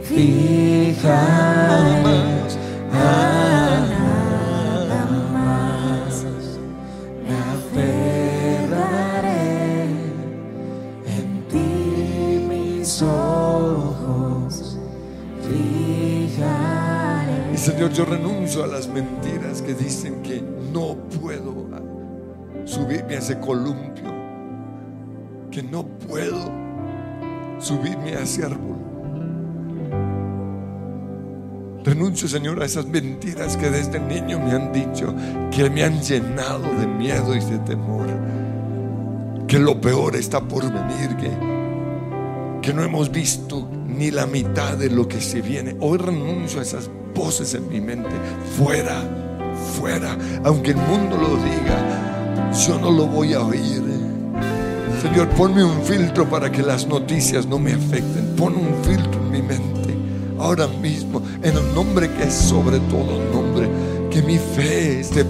fijaré 0.03 1.76
a 18.63 18.67
las 18.67 18.87
mentiras 18.87 19.61
que 19.61 19.73
dicen 19.73 20.21
que 20.21 20.41
no 20.73 20.95
puedo 21.21 21.67
subirme 22.65 23.15
a 23.15 23.19
ese 23.19 23.39
columpio, 23.39 24.05
que 25.51 25.63
no 25.63 25.85
puedo 25.85 26.51
subirme 27.59 28.15
a 28.15 28.21
ese 28.21 28.45
árbol. 28.45 28.77
Renuncio, 31.83 32.27
Señor, 32.27 32.61
a 32.61 32.65
esas 32.65 32.85
mentiras 32.85 33.55
que 33.55 33.69
desde 33.69 33.99
niño 33.99 34.39
me 34.39 34.51
han 34.51 34.73
dicho, 34.73 35.15
que 35.51 35.69
me 35.69 35.83
han 35.83 36.01
llenado 36.01 36.63
de 36.77 36.85
miedo 36.85 37.33
y 37.33 37.39
de 37.39 37.59
temor, 37.59 38.07
que 39.47 39.57
lo 39.57 39.79
peor 39.79 40.15
está 40.15 40.41
por 40.41 40.63
venir, 40.63 41.15
que, 41.15 41.31
que 42.61 42.73
no 42.73 42.83
hemos 42.83 43.09
visto 43.09 43.69
ni 43.87 44.11
la 44.11 44.25
mitad 44.25 44.75
de 44.77 44.89
lo 44.89 45.07
que 45.07 45.21
se 45.21 45.41
viene. 45.41 45.77
Hoy 45.79 45.97
renuncio 45.97 46.59
a 46.59 46.63
esas 46.63 46.89
voces 47.17 47.53
en 47.55 47.67
mi 47.67 47.81
mente, 47.81 48.11
fuera, 48.57 49.01
fuera, 49.79 50.15
aunque 50.43 50.71
el 50.71 50.77
mundo 50.77 51.17
lo 51.17 51.35
diga, 51.43 52.53
yo 52.53 52.79
no 52.79 52.91
lo 52.91 53.07
voy 53.07 53.33
a 53.33 53.41
oír. 53.41 53.83
Señor, 55.01 55.27
ponme 55.29 55.63
un 55.63 55.81
filtro 55.83 56.29
para 56.29 56.51
que 56.51 56.61
las 56.61 56.87
noticias 56.87 57.45
no 57.45 57.59
me 57.59 57.73
afecten. 57.73 58.35
Pon 58.35 58.55
un 58.55 58.83
filtro 58.83 59.19
en 59.21 59.31
mi 59.31 59.41
mente 59.41 59.77
ahora 60.39 60.67
mismo, 60.67 61.21
en 61.41 61.57
el 61.57 61.75
nombre 61.75 62.09
que 62.11 62.23
es 62.23 62.33
sobre 62.33 62.79
todo 62.81 63.19
nombre, 63.33 63.67
que 64.11 64.21
mi 64.21 64.37
fe 64.37 64.99
esté, 64.99 65.25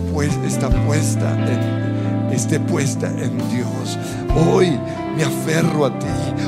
está 0.45 0.69
puesta 0.86 1.32
en, 1.50 1.87
esté 2.32 2.60
puesta 2.60 3.08
en 3.08 3.38
Dios. 3.50 3.98
Hoy 4.36 4.80
me 5.16 5.24
aferro 5.24 5.86
a 5.86 6.00
ti, 6.00 6.06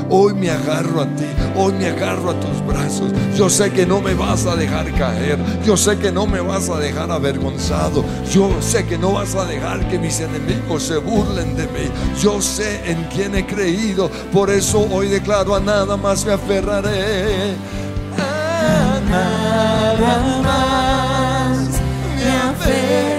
hoy 0.08 0.32
me 0.34 0.50
agarro 0.50 1.02
a 1.02 1.06
ti, 1.16 1.24
hoy 1.56 1.72
me 1.72 1.86
agarro 1.86 2.30
a 2.30 2.38
tus 2.38 2.64
brazos. 2.64 3.10
Yo 3.36 3.50
sé 3.50 3.70
que 3.72 3.84
no 3.84 4.00
me 4.00 4.14
vas 4.14 4.46
a 4.46 4.54
dejar 4.54 4.92
caer, 4.94 5.38
yo 5.64 5.76
sé 5.76 5.98
que 5.98 6.12
no 6.12 6.26
me 6.26 6.40
vas 6.40 6.68
a 6.68 6.78
dejar 6.78 7.10
avergonzado, 7.10 8.04
yo 8.30 8.50
sé 8.60 8.86
que 8.86 8.96
no 8.96 9.12
vas 9.14 9.34
a 9.34 9.44
dejar 9.44 9.88
que 9.88 9.98
mis 9.98 10.20
enemigos 10.20 10.84
se 10.84 10.98
burlen 10.98 11.56
de 11.56 11.64
mí. 11.64 11.90
Yo 12.20 12.40
sé 12.40 12.88
en 12.90 13.02
quién 13.04 13.34
he 13.34 13.44
creído, 13.44 14.08
por 14.32 14.50
eso 14.50 14.86
hoy 14.90 15.08
declaro 15.08 15.56
a 15.56 15.60
nada 15.60 15.96
más 15.96 16.24
me 16.24 16.32
aferraré. 16.32 17.56
A 18.16 19.00
nada 19.10 20.42
más 20.42 21.68
me 22.16 22.30
aferraré 22.36 23.09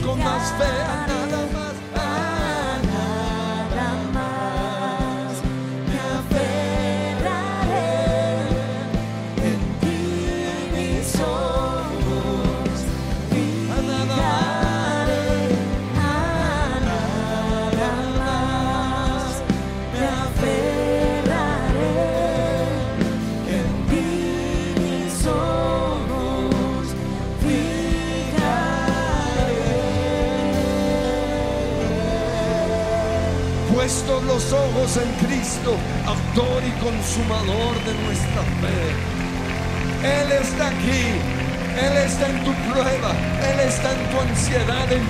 con 0.00 0.18
más 0.18 0.52
fe, 0.52 1.01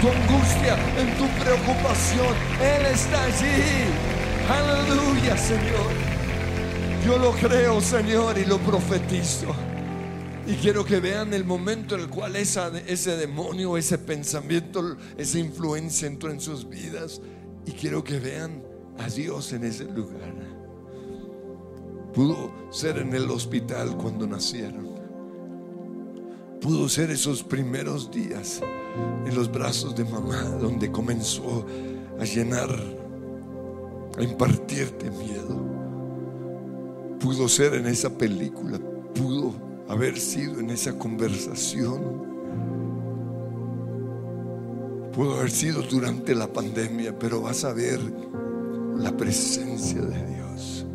tu 0.03 0.09
angustia, 0.09 0.77
en 0.99 1.17
tu 1.17 1.29
preocupación. 1.41 2.35
Él 2.61 2.87
está 2.87 3.23
allí. 3.23 3.87
Aleluya, 4.51 5.37
Señor. 5.37 5.93
Yo 7.07 7.19
lo 7.19 7.31
creo, 7.31 7.81
Señor, 7.81 8.37
y 8.37 8.45
lo 8.45 8.59
profetizo. 8.59 9.55
Y 10.45 10.55
quiero 10.55 10.85
que 10.85 10.99
vean 10.99 11.33
el 11.33 11.45
momento 11.45 11.95
en 11.95 12.01
el 12.01 12.09
cual 12.09 12.35
ese 12.35 13.17
demonio, 13.17 13.77
ese 13.77 13.97
pensamiento, 13.97 14.97
esa 15.17 15.38
influencia 15.38 16.09
entró 16.09 16.33
en 16.33 16.41
sus 16.41 16.69
vidas. 16.69 17.21
Y 17.65 17.71
quiero 17.71 18.03
que 18.03 18.19
vean 18.19 18.61
a 18.99 19.09
Dios 19.09 19.53
en 19.53 19.62
ese 19.62 19.85
lugar. 19.85 20.35
Pudo 22.12 22.53
ser 22.73 22.99
en 22.99 23.15
el 23.15 23.31
hospital 23.31 23.97
cuando 23.97 24.27
nacieron. 24.27 24.91
Pudo 26.62 26.88
ser 26.88 27.11
esos 27.11 27.42
primeros 27.42 28.09
días 28.09 28.61
en 29.27 29.35
los 29.35 29.51
brazos 29.51 29.96
de 29.96 30.05
mamá, 30.05 30.42
donde 30.61 30.92
comenzó 30.92 31.66
a 32.20 32.25
llenar, 32.25 32.70
a 34.16 34.22
impartirte 34.22 35.11
miedo. 35.11 35.61
Pudo 37.18 37.48
ser 37.48 37.75
en 37.75 37.87
esa 37.87 38.16
película, 38.16 38.79
pudo 39.12 39.53
haber 39.88 40.16
sido 40.16 40.61
en 40.61 40.70
esa 40.70 40.96
conversación. 40.96 42.31
Pudo 45.12 45.38
haber 45.38 45.51
sido 45.51 45.83
durante 45.83 46.33
la 46.33 46.46
pandemia, 46.46 47.18
pero 47.18 47.40
vas 47.40 47.64
a 47.64 47.72
ver 47.72 47.98
la 48.96 49.16
presencia 49.16 50.01
de 50.01 50.27
Dios. 50.37 50.87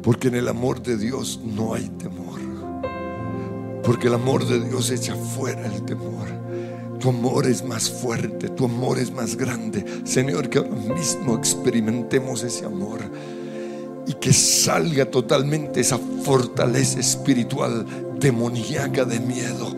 Porque 0.00 0.28
en 0.28 0.36
el 0.36 0.46
amor 0.46 0.80
de 0.80 0.96
Dios 0.96 1.40
no 1.44 1.74
hay 1.74 1.88
temor. 1.98 2.29
Porque 3.82 4.08
el 4.08 4.14
amor 4.14 4.46
de 4.46 4.60
Dios 4.60 4.90
echa 4.90 5.14
fuera 5.14 5.66
el 5.66 5.82
temor. 5.82 6.28
Tu 6.98 7.08
amor 7.08 7.46
es 7.46 7.64
más 7.64 7.90
fuerte, 7.90 8.48
tu 8.50 8.66
amor 8.66 8.98
es 8.98 9.10
más 9.10 9.36
grande. 9.36 9.84
Señor, 10.04 10.50
que 10.50 10.58
ahora 10.58 10.94
mismo 10.94 11.36
experimentemos 11.36 12.42
ese 12.42 12.66
amor 12.66 13.00
y 14.06 14.12
que 14.14 14.32
salga 14.32 15.06
totalmente 15.06 15.80
esa 15.80 15.98
fortaleza 16.22 17.00
espiritual 17.00 17.86
demoníaca 18.18 19.04
de 19.04 19.18
miedo 19.20 19.74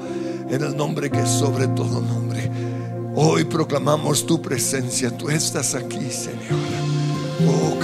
en 0.51 0.63
el 0.63 0.77
nombre 0.77 1.11
que 1.11 1.21
es 1.21 1.29
sobre 1.29 1.69
todo 1.69 2.01
nombre. 2.01 2.51
Hoy 3.15 3.45
proclamamos 3.45 4.27
tu 4.27 4.41
presencia, 4.41 5.17
tú 5.17 5.29
estás 5.31 5.75
aquí, 5.75 6.11
Señor. 6.11 6.59
Oh, 7.47 7.79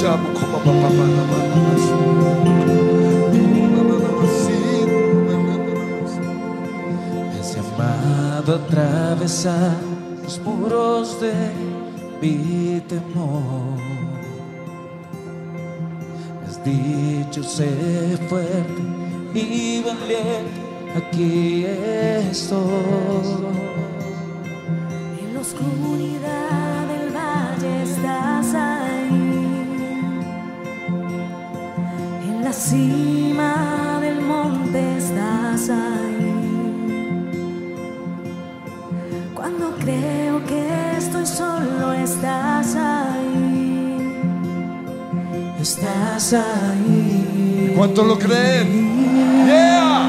Me 0.00 0.06
has 7.38 7.54
llamado 7.54 8.52
a 8.52 8.56
atravesar 8.56 9.76
los 10.22 10.40
muros 10.40 11.20
de 11.20 11.34
mi 12.22 12.80
temor. 12.88 13.76
Has 16.46 16.64
dicho 16.64 17.42
sé 17.42 18.16
fuerte 18.30 18.82
y 19.34 19.82
valiente, 19.82 20.62
aquí 20.96 21.66
estoy. 22.30 23.79
Cima 32.70 33.98
del 34.00 34.20
monte 34.20 34.96
estás 34.96 35.70
ahí. 35.70 36.30
Cuando 39.34 39.74
creo 39.82 40.36
que 40.46 40.62
estoy 40.96 41.26
solo 41.26 41.92
estás 41.92 42.76
ahí. 42.76 44.06
estás 45.60 46.32
ahí. 46.32 47.74
¿Cuánto 47.76 48.04
lo 48.04 48.16
creen? 48.16 48.68
Yeah. 49.46 50.08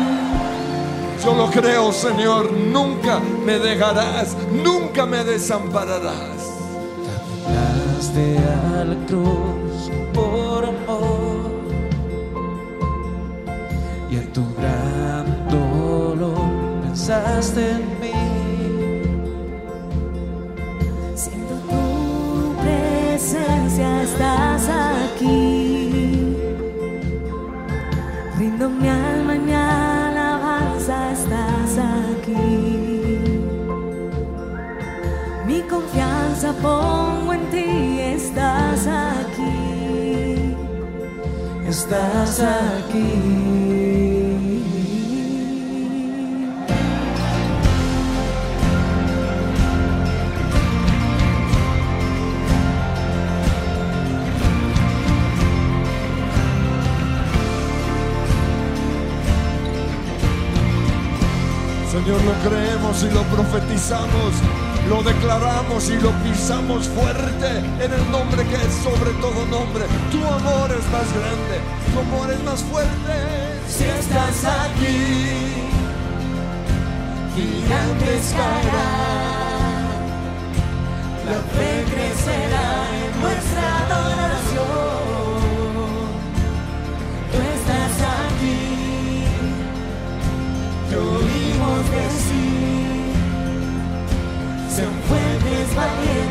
Yo 1.24 1.34
lo 1.34 1.48
creo, 1.50 1.92
Señor. 1.92 2.52
Nunca 2.52 3.20
me 3.46 3.58
dejarás, 3.58 4.38
nunca 4.64 5.08
me 5.08 5.24
desampararás. 5.24 6.40
Caminaste 7.44 8.38
a 8.38 8.84
la 8.86 8.98
cruz 9.08 9.90
por 10.14 10.51
pensaste 17.12 17.72
en 17.72 18.00
mí. 18.00 18.12
Siento 21.16 21.56
tu 21.68 22.56
presencia, 22.62 24.04
estás 24.04 24.70
aquí. 24.70 26.38
Rindo 28.38 28.70
mi 28.70 28.88
alma 28.88 29.36
y 29.36 29.40
mi 29.40 29.54
alabanza, 29.54 31.12
estás 31.12 31.78
aquí. 32.14 33.20
Mi 35.48 35.62
confianza 35.64 36.54
pongo 36.62 37.34
en 37.34 37.50
ti, 37.50 38.00
estás 38.00 38.88
aquí. 38.88 40.56
Estás 41.68 42.40
aquí. 42.40 43.81
Señor, 61.92 62.24
lo 62.24 62.32
creemos 62.50 63.04
y 63.04 63.10
lo 63.14 63.22
profetizamos, 63.24 64.32
lo 64.88 65.04
declaramos 65.04 65.90
y 65.90 66.00
lo 66.00 66.10
pisamos 66.24 66.88
fuerte 66.88 67.58
en 67.84 67.92
el 67.92 68.10
nombre 68.10 68.46
que 68.46 68.56
es 68.56 68.74
sobre 68.76 69.12
todo 69.20 69.46
nombre. 69.48 69.84
Tu 70.10 70.26
amor 70.26 70.72
es 70.72 70.88
más 70.88 71.12
grande, 71.20 71.60
tu 71.92 72.00
amor 72.00 72.32
es 72.32 72.42
más 72.46 72.64
fuerte. 72.64 73.60
Si 73.68 73.84
estás 73.84 74.46
aquí, 74.46 75.68
gigantes 77.36 78.36
caerán, 78.38 79.92
la 81.28 81.42
fe 81.52 81.84
crecerá 81.92 82.51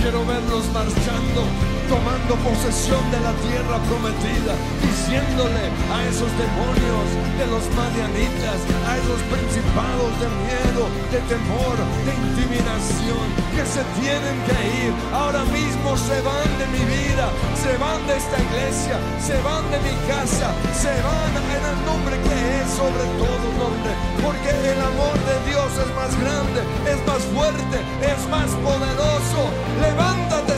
quiero 0.00 0.24
verlos 0.24 0.66
marchando, 0.72 1.44
tomando 1.90 2.36
posesión 2.46 3.02
de 3.10 3.18
la 3.18 3.34
tierra 3.42 3.82
prometida, 3.90 4.54
diciéndole 4.78 5.74
a 5.90 5.98
esos 6.06 6.30
demonios 6.38 7.06
de 7.34 7.46
los 7.50 7.66
madianitas, 7.74 8.62
a 8.86 8.94
esos 8.94 9.18
principados 9.26 10.12
de 10.22 10.28
miedo, 10.46 10.86
de 11.10 11.18
temor, 11.26 11.74
de 12.06 12.12
intimidación, 12.30 13.26
que 13.50 13.66
se 13.66 13.82
tienen 13.98 14.38
que 14.46 14.86
ir. 14.86 14.92
Ahora 15.10 15.42
mismo 15.50 15.98
se 15.98 16.22
van 16.22 16.50
de 16.62 16.66
mi 16.70 16.84
vida, 16.86 17.26
se 17.58 17.74
van 17.82 17.98
de 18.06 18.14
esta 18.22 18.38
iglesia, 18.38 18.96
se 19.18 19.34
van 19.42 19.66
de 19.74 19.78
mi 19.82 19.94
casa, 20.06 20.54
se 20.70 20.94
van 21.02 21.32
en 21.42 21.62
el 21.74 21.78
nombre 21.90 22.14
que 22.22 22.38
es 22.62 22.70
sobre 22.70 23.02
todo 23.18 23.50
nombre, 23.58 23.92
porque 24.22 24.50
el 24.54 24.78
amor 24.78 25.16
de 25.26 25.36
Dios 25.50 25.70
es 25.74 25.90
más 25.98 26.12
grande, 26.22 26.60
es 26.86 27.00
más 27.02 27.22
fuerte, 27.34 27.76
es 27.98 28.20
más 28.30 28.50
poderoso. 28.62 29.40
Levántate, 29.82 30.49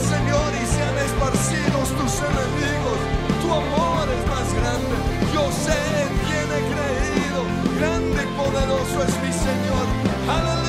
enemigos. 2.32 2.98
Tu 3.42 3.48
amor 3.62 4.04
es 4.16 4.22
más 4.34 4.48
grande. 4.58 4.94
Yo 5.34 5.44
sé 5.64 5.78
en 6.02 6.12
quién 6.26 6.46
he 6.56 6.62
creído. 6.72 7.40
Grande 7.78 8.18
y 8.22 8.28
poderoso 8.40 8.96
es 9.06 9.14
mi 9.22 9.32
Señor. 9.32 9.86
Aleluya. 10.28 10.61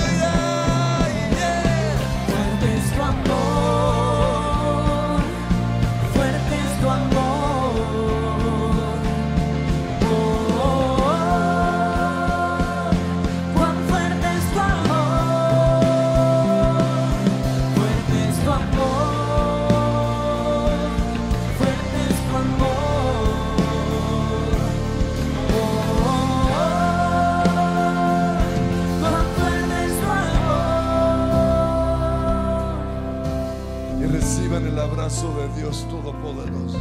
Dios 36.23 36.35
Todopoderoso. 36.35 36.79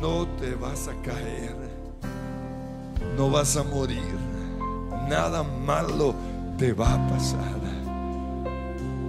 No 0.00 0.26
te 0.38 0.54
vas 0.54 0.88
a 0.88 0.94
caer, 1.02 1.56
no 3.16 3.30
vas 3.30 3.56
a 3.56 3.64
morir, 3.64 4.02
nada 5.08 5.42
malo 5.42 6.14
te 6.58 6.72
va 6.72 6.94
a 6.94 7.08
pasar. 7.08 7.56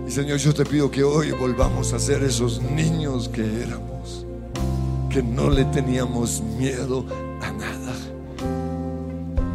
Y 0.08 0.12
Señor, 0.12 0.38
yo 0.38 0.54
te 0.54 0.66
pido 0.66 0.90
que 0.90 1.04
hoy 1.04 1.32
volvamos 1.32 1.92
a 1.92 2.00
ser 2.00 2.24
esos 2.24 2.62
niños 2.62 3.28
que 3.28 3.64
éramos, 3.64 4.26
que 5.10 5.22
no 5.22 5.50
le 5.50 5.66
teníamos 5.66 6.42
miedo 6.58 7.06
a 7.42 7.52
nada, 7.52 7.94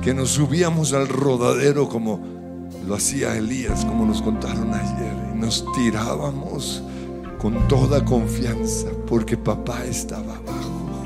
que 0.03 0.13
nos 0.13 0.31
subíamos 0.31 0.93
al 0.93 1.09
rodadero 1.09 1.89
como 1.89 2.21
lo 2.87 2.95
hacía 2.95 3.35
Elías, 3.35 3.85
como 3.87 4.05
nos 4.05 4.21
contaron 4.21 4.75
ayer, 4.75 5.15
y 5.35 5.39
nos 5.39 5.65
tirábamos 5.73 6.83
con 7.43 7.67
toda 7.67 8.05
confianza, 8.05 8.87
porque 9.09 9.37
papá 9.37 9.85
estaba 9.85 10.37
abajo. 10.37 11.03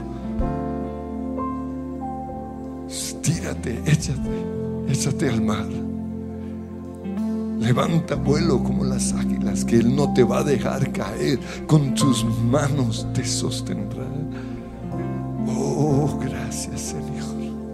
Tírate, 3.23 3.81
échate, 3.87 4.87
échate 4.87 5.31
al 5.31 5.41
mar. 5.41 5.67
Levanta 7.59 8.17
vuelo 8.17 8.63
como 8.63 8.85
las 8.85 9.15
águilas, 9.15 9.65
que 9.65 9.77
Él 9.77 9.97
no 9.97 10.13
te 10.13 10.25
va 10.25 10.41
a 10.41 10.45
dejar 10.45 10.93
caer, 10.93 11.41
con 11.67 11.97
sus 11.97 12.23
manos 12.25 13.07
te 13.15 13.25
sostendrá. 13.25 14.05
Oh, 15.49 16.19
gracias 16.21 16.81
Señor. 16.83 17.65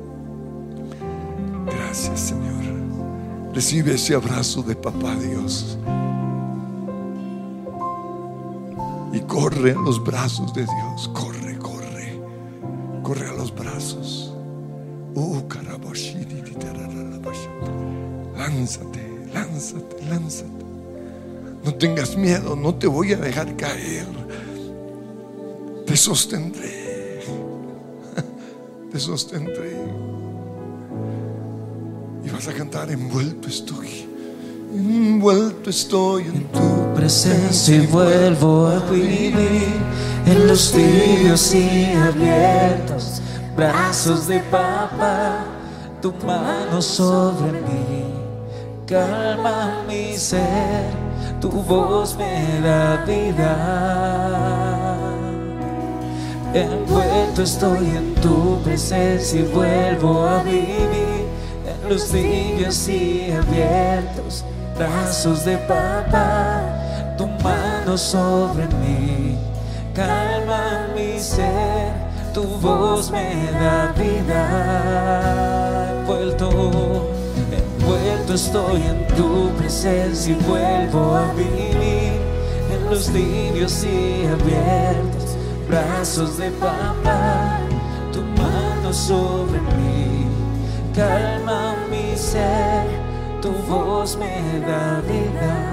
Gracias 1.66 2.20
Señor. 2.20 2.62
Recibe 3.52 3.94
ese 3.94 4.14
abrazo 4.14 4.62
de 4.62 4.76
papá 4.76 5.16
Dios. 5.16 5.76
Y 9.12 9.20
corre 9.20 9.72
a 9.72 9.80
los 9.80 10.02
brazos 10.02 10.52
de 10.54 10.62
Dios. 10.62 11.08
Corre, 11.12 11.58
corre. 11.58 12.20
Corre 13.02 13.28
a 13.28 13.32
los 13.32 13.54
brazos. 13.54 14.34
Oh, 15.14 15.42
Lánzate, 18.36 19.00
lánzate, 19.32 20.04
lánzate. 20.08 20.64
No 21.64 21.74
tengas 21.74 22.16
miedo, 22.16 22.56
no 22.56 22.74
te 22.74 22.86
voy 22.86 23.12
a 23.12 23.16
dejar 23.16 23.56
caer. 23.56 24.06
Te 25.86 25.96
sostendré. 25.96 27.20
Te 28.92 28.98
sostendré. 28.98 29.76
Y 32.24 32.30
vas 32.30 32.48
a 32.48 32.52
cantar, 32.52 32.90
envuelto 32.90 33.48
estoy. 33.48 34.06
Envuelto 34.74 35.70
estoy 35.70 36.24
en 36.24 36.44
tu 36.44 36.81
presencia 36.95 37.76
y 37.76 37.86
vuelvo 37.86 38.68
a 38.68 38.78
vivir 38.90 39.80
en 40.26 40.47
los 40.47 40.72
tibios 40.72 41.55
y 41.55 41.93
abiertos 41.93 43.22
brazos 43.57 44.26
de 44.28 44.38
papá, 44.40 45.45
tu 46.01 46.12
mano 46.24 46.80
sobre 46.80 47.53
mí, 47.53 48.05
calma 48.86 49.82
mi 49.86 50.16
ser, 50.16 50.90
tu 51.40 51.51
voz 51.51 52.16
me 52.16 52.61
da 52.61 53.05
vida. 53.05 54.99
Envuelto 56.55 57.43
estoy 57.43 57.97
en 57.97 58.14
tu 58.16 58.61
presencia 58.62 59.40
y 59.40 59.45
vuelvo 59.45 60.26
a 60.26 60.43
vivir 60.43 61.26
en 61.66 61.88
los 61.88 62.11
tibios 62.11 62.88
y 62.88 63.32
abiertos 63.32 64.45
brazos 64.78 65.45
de 65.45 65.57
papá, 65.59 66.71
mano 67.93 67.99
sobre 67.99 68.66
mí, 68.80 69.36
calma 69.95 70.88
mi 70.95 71.18
ser, 71.20 71.93
tu 72.32 72.43
voz 72.43 73.11
me 73.11 73.51
da 73.53 73.93
vida. 73.93 74.45
Envuelto, 76.01 76.49
envuelto 77.51 78.34
estoy 78.34 78.82
en 78.82 79.07
tu 79.14 79.51
presencia 79.59 80.32
y 80.32 80.36
vuelvo 80.49 81.16
a 81.16 81.32
vivir 81.34 82.18
en 82.72 82.88
los 82.88 83.09
tibios 83.09 83.84
y 83.84 84.26
abiertos 84.26 85.36
brazos 85.68 86.38
de 86.38 86.51
papá, 86.53 87.61
tu 88.12 88.22
mano 88.40 88.93
sobre 88.93 89.61
mí, 89.76 90.26
calma 90.95 91.74
mi 91.90 92.16
ser 92.16 92.86
tu 93.43 93.51
voz 93.68 94.16
me 94.16 94.61
da 94.61 95.03
vida. 95.07 95.71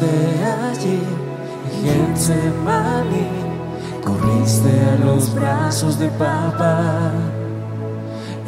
Estuviste 0.00 0.44
allí 0.46 1.00
en 1.84 2.16
Getsemaní 2.16 3.28
Corriste 4.02 4.70
a 4.80 5.04
los 5.04 5.34
brazos 5.34 5.98
de 5.98 6.08
papá, 6.08 7.12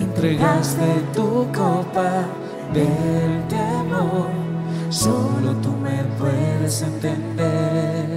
entregaste 0.00 1.04
tu 1.14 1.46
copa 1.52 2.24
del 2.72 3.46
temor, 3.48 4.30
solo 4.88 5.52
tú 5.62 5.72
me 5.72 6.02
puedes 6.18 6.80
entender. 6.80 8.11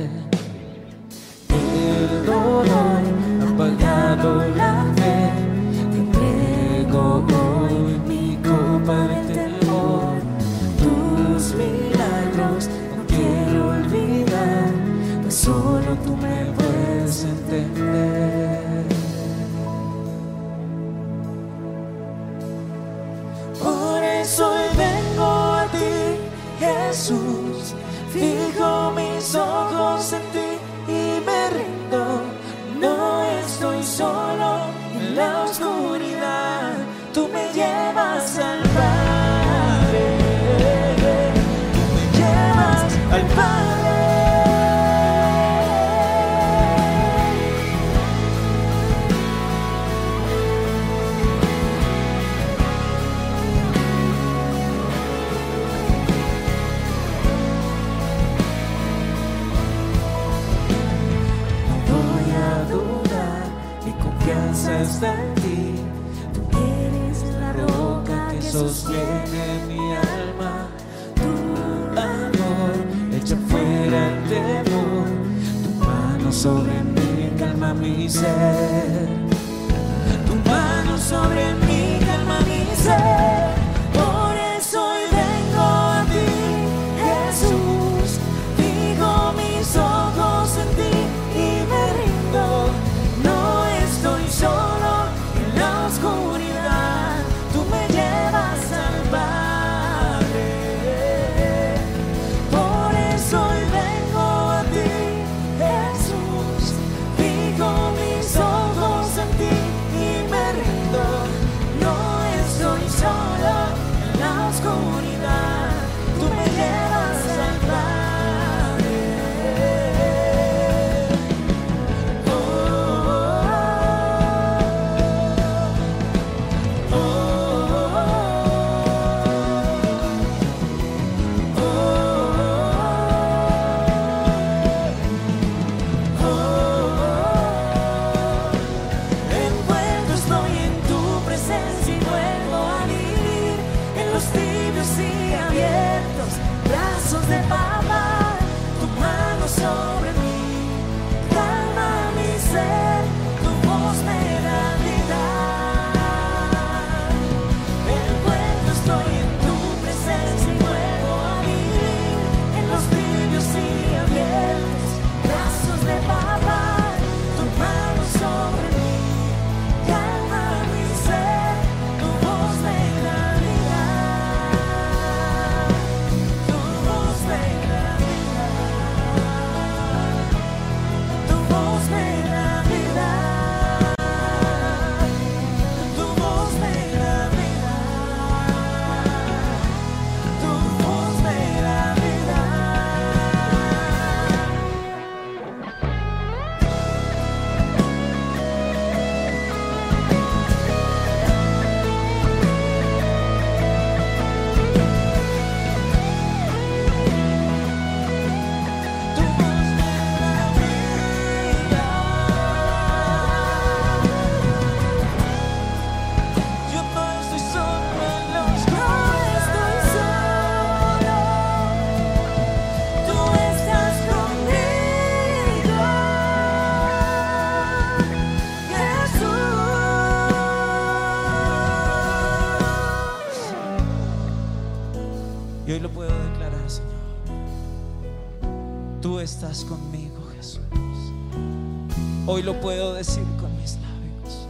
Hoy 242.36 242.44
lo 242.44 242.60
puedo 242.60 242.94
decir 242.94 243.24
con 243.40 243.50
mis 243.62 243.78
labios. 243.78 244.46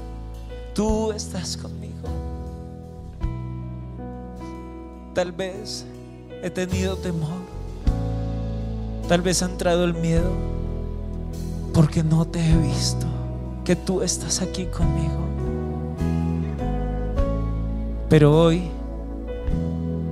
Tú 0.74 1.12
estás 1.12 1.56
conmigo. 1.56 2.10
Tal 5.14 5.32
vez 5.32 5.86
he 6.42 6.50
tenido 6.50 6.96
temor. 6.96 7.38
Tal 9.08 9.22
vez 9.22 9.44
ha 9.44 9.46
entrado 9.46 9.84
el 9.84 9.94
miedo 9.94 10.32
porque 11.76 12.04
no 12.04 12.26
te 12.26 12.40
he 12.40 12.58
visto, 12.58 13.06
que 13.64 13.76
tú 13.76 14.02
estás 14.02 14.42
aquí 14.42 14.66
conmigo. 14.66 15.20
Pero 18.10 18.36
hoy, 18.36 18.64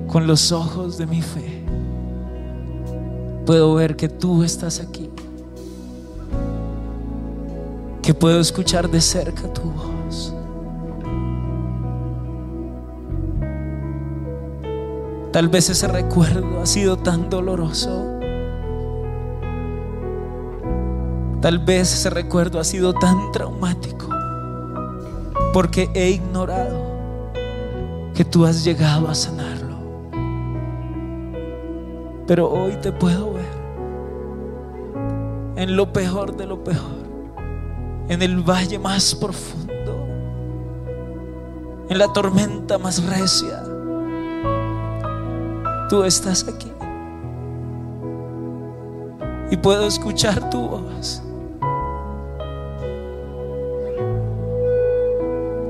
con 0.07 0.28
los 0.28 0.51
ojos 0.51 0.99
de 0.99 1.07
mi 1.07 1.24
fe, 1.24 1.63
puedo 3.47 3.74
ver 3.74 3.95
que 3.95 4.09
tú 4.09 4.43
estás 4.43 4.80
aquí. 4.80 5.09
Que 8.04 8.14
puedo 8.14 8.39
escuchar 8.39 8.89
de 8.89 9.01
cerca 9.01 9.51
tu 9.54 9.62
voz. 9.62 10.36
Tal 15.32 15.47
vez 15.47 15.70
ese 15.70 15.88
recuerdo 15.88 16.62
ha 16.62 16.66
sido 16.66 16.97
tan 16.97 17.30
doloroso. 17.30 18.20
Tal 21.41 21.60
vez 21.60 21.93
ese 21.93 22.10
recuerdo 22.10 22.60
ha 22.60 22.64
sido 22.64 22.93
tan 22.93 23.32
traumático. 23.32 24.08
Porque 25.54 25.89
he 25.95 26.12
ignorado 26.12 27.32
que 28.14 28.26
tú 28.26 28.45
has 28.45 28.64
llegado 28.64 29.08
a 29.08 29.16
sanarlo. 29.16 29.78
Pero 32.28 32.51
hoy 32.51 32.74
te 32.82 32.91
puedo 32.91 33.34
ver 33.34 33.64
en 35.56 35.76
lo 35.76 35.93
peor 35.93 36.36
de 36.36 36.45
lo 36.45 36.64
peor, 36.64 37.03
en 38.10 38.22
el 38.22 38.41
valle 38.41 38.78
más 38.80 39.16
profundo, 39.16 40.08
en 41.89 41.97
la 41.97 42.12
tormenta 42.12 42.78
más 42.78 43.04
recia. 43.04 43.64
Tú 45.89 46.04
estás 46.04 46.47
aquí 46.47 46.72
y 49.51 49.58
puedo 49.58 49.88
escuchar 49.88 50.49
tu 50.49 50.68
voz. 50.68 51.22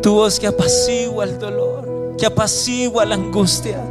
Tu 0.01 0.13
voz 0.13 0.39
que 0.39 0.47
apacigua 0.47 1.23
el 1.25 1.39
dolor, 1.39 2.15
que 2.17 2.25
apacigua 2.25 3.05
la 3.05 3.15
angustia. 3.15 3.83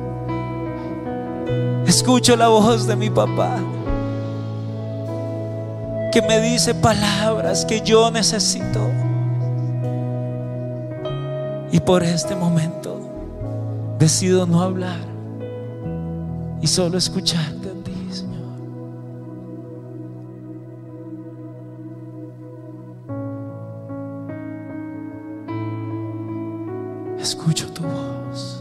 Escucho 1.86 2.36
la 2.36 2.48
voz 2.48 2.86
de 2.86 2.96
mi 2.96 3.10
papá 3.10 3.58
que 6.12 6.20
me 6.20 6.40
dice 6.40 6.74
palabras 6.74 7.64
que 7.64 7.80
yo 7.80 8.10
necesito. 8.10 8.90
Y 11.72 11.80
por 11.80 12.02
este 12.02 12.36
momento 12.36 13.00
decido 13.98 14.46
no 14.46 14.60
hablar 14.60 15.00
y 16.60 16.66
solo 16.66 16.98
escucharte 16.98 17.70
a 17.70 17.84
ti, 17.84 18.08
Señor. 18.10 18.42
Escucho 27.18 27.72
tu 27.72 27.84
voz. 27.84 28.60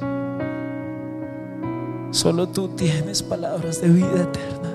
Solo 2.12 2.48
tú 2.48 2.70
tienes 2.70 3.22
palabras 3.22 3.82
de 3.82 3.90
vida 3.90 4.22
eterna. 4.22 4.71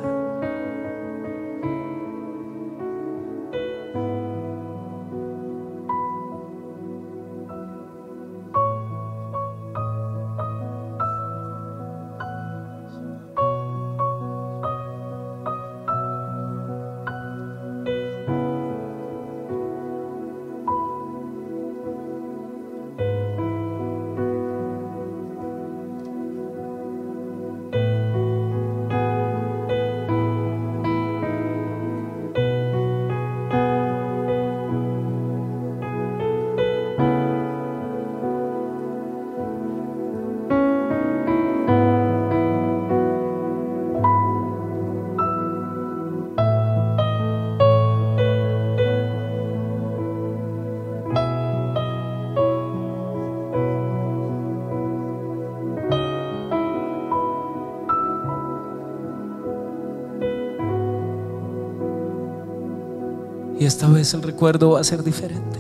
El 64.14 64.22
recuerdo 64.22 64.70
va 64.70 64.80
a 64.80 64.84
ser 64.84 65.02
diferente. 65.02 65.58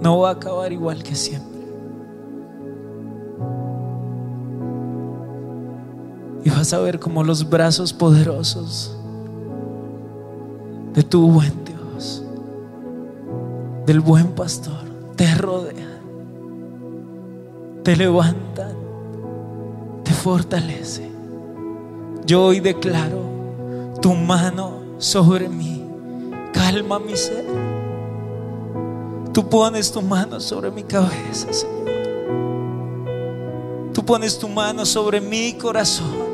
No 0.00 0.18
va 0.20 0.30
a 0.30 0.32
acabar 0.32 0.72
igual 0.72 1.02
que 1.02 1.14
siempre. 1.14 1.56
Y 6.44 6.50
vas 6.50 6.72
a 6.72 6.78
ver 6.78 7.00
como 7.00 7.24
los 7.24 7.48
brazos 7.48 7.92
poderosos 7.92 8.96
de 10.94 11.02
tu 11.02 11.30
buen 11.30 11.52
Dios, 11.64 12.22
del 13.84 14.00
buen 14.00 14.28
pastor, 14.28 14.84
te 15.16 15.34
rodean, 15.34 16.00
te 17.82 17.96
levantan, 17.96 18.76
te 20.04 20.12
fortalece. 20.12 21.10
Yo 22.24 22.44
hoy 22.44 22.60
declaro 22.60 23.20
tu 24.00 24.14
mano 24.14 24.80
sobre 24.98 25.48
mí 25.48 25.85
calma 26.56 26.98
mi 26.98 27.16
ser. 27.16 27.44
Tú 29.32 29.48
pones 29.48 29.92
tu 29.92 30.00
mano 30.00 30.40
sobre 30.40 30.70
mi 30.70 30.82
cabeza, 30.82 31.52
Señor. 31.52 31.76
Tú 33.92 34.04
pones 34.04 34.38
tu 34.38 34.48
mano 34.48 34.86
sobre 34.86 35.20
mi 35.20 35.52
corazón. 35.52 36.26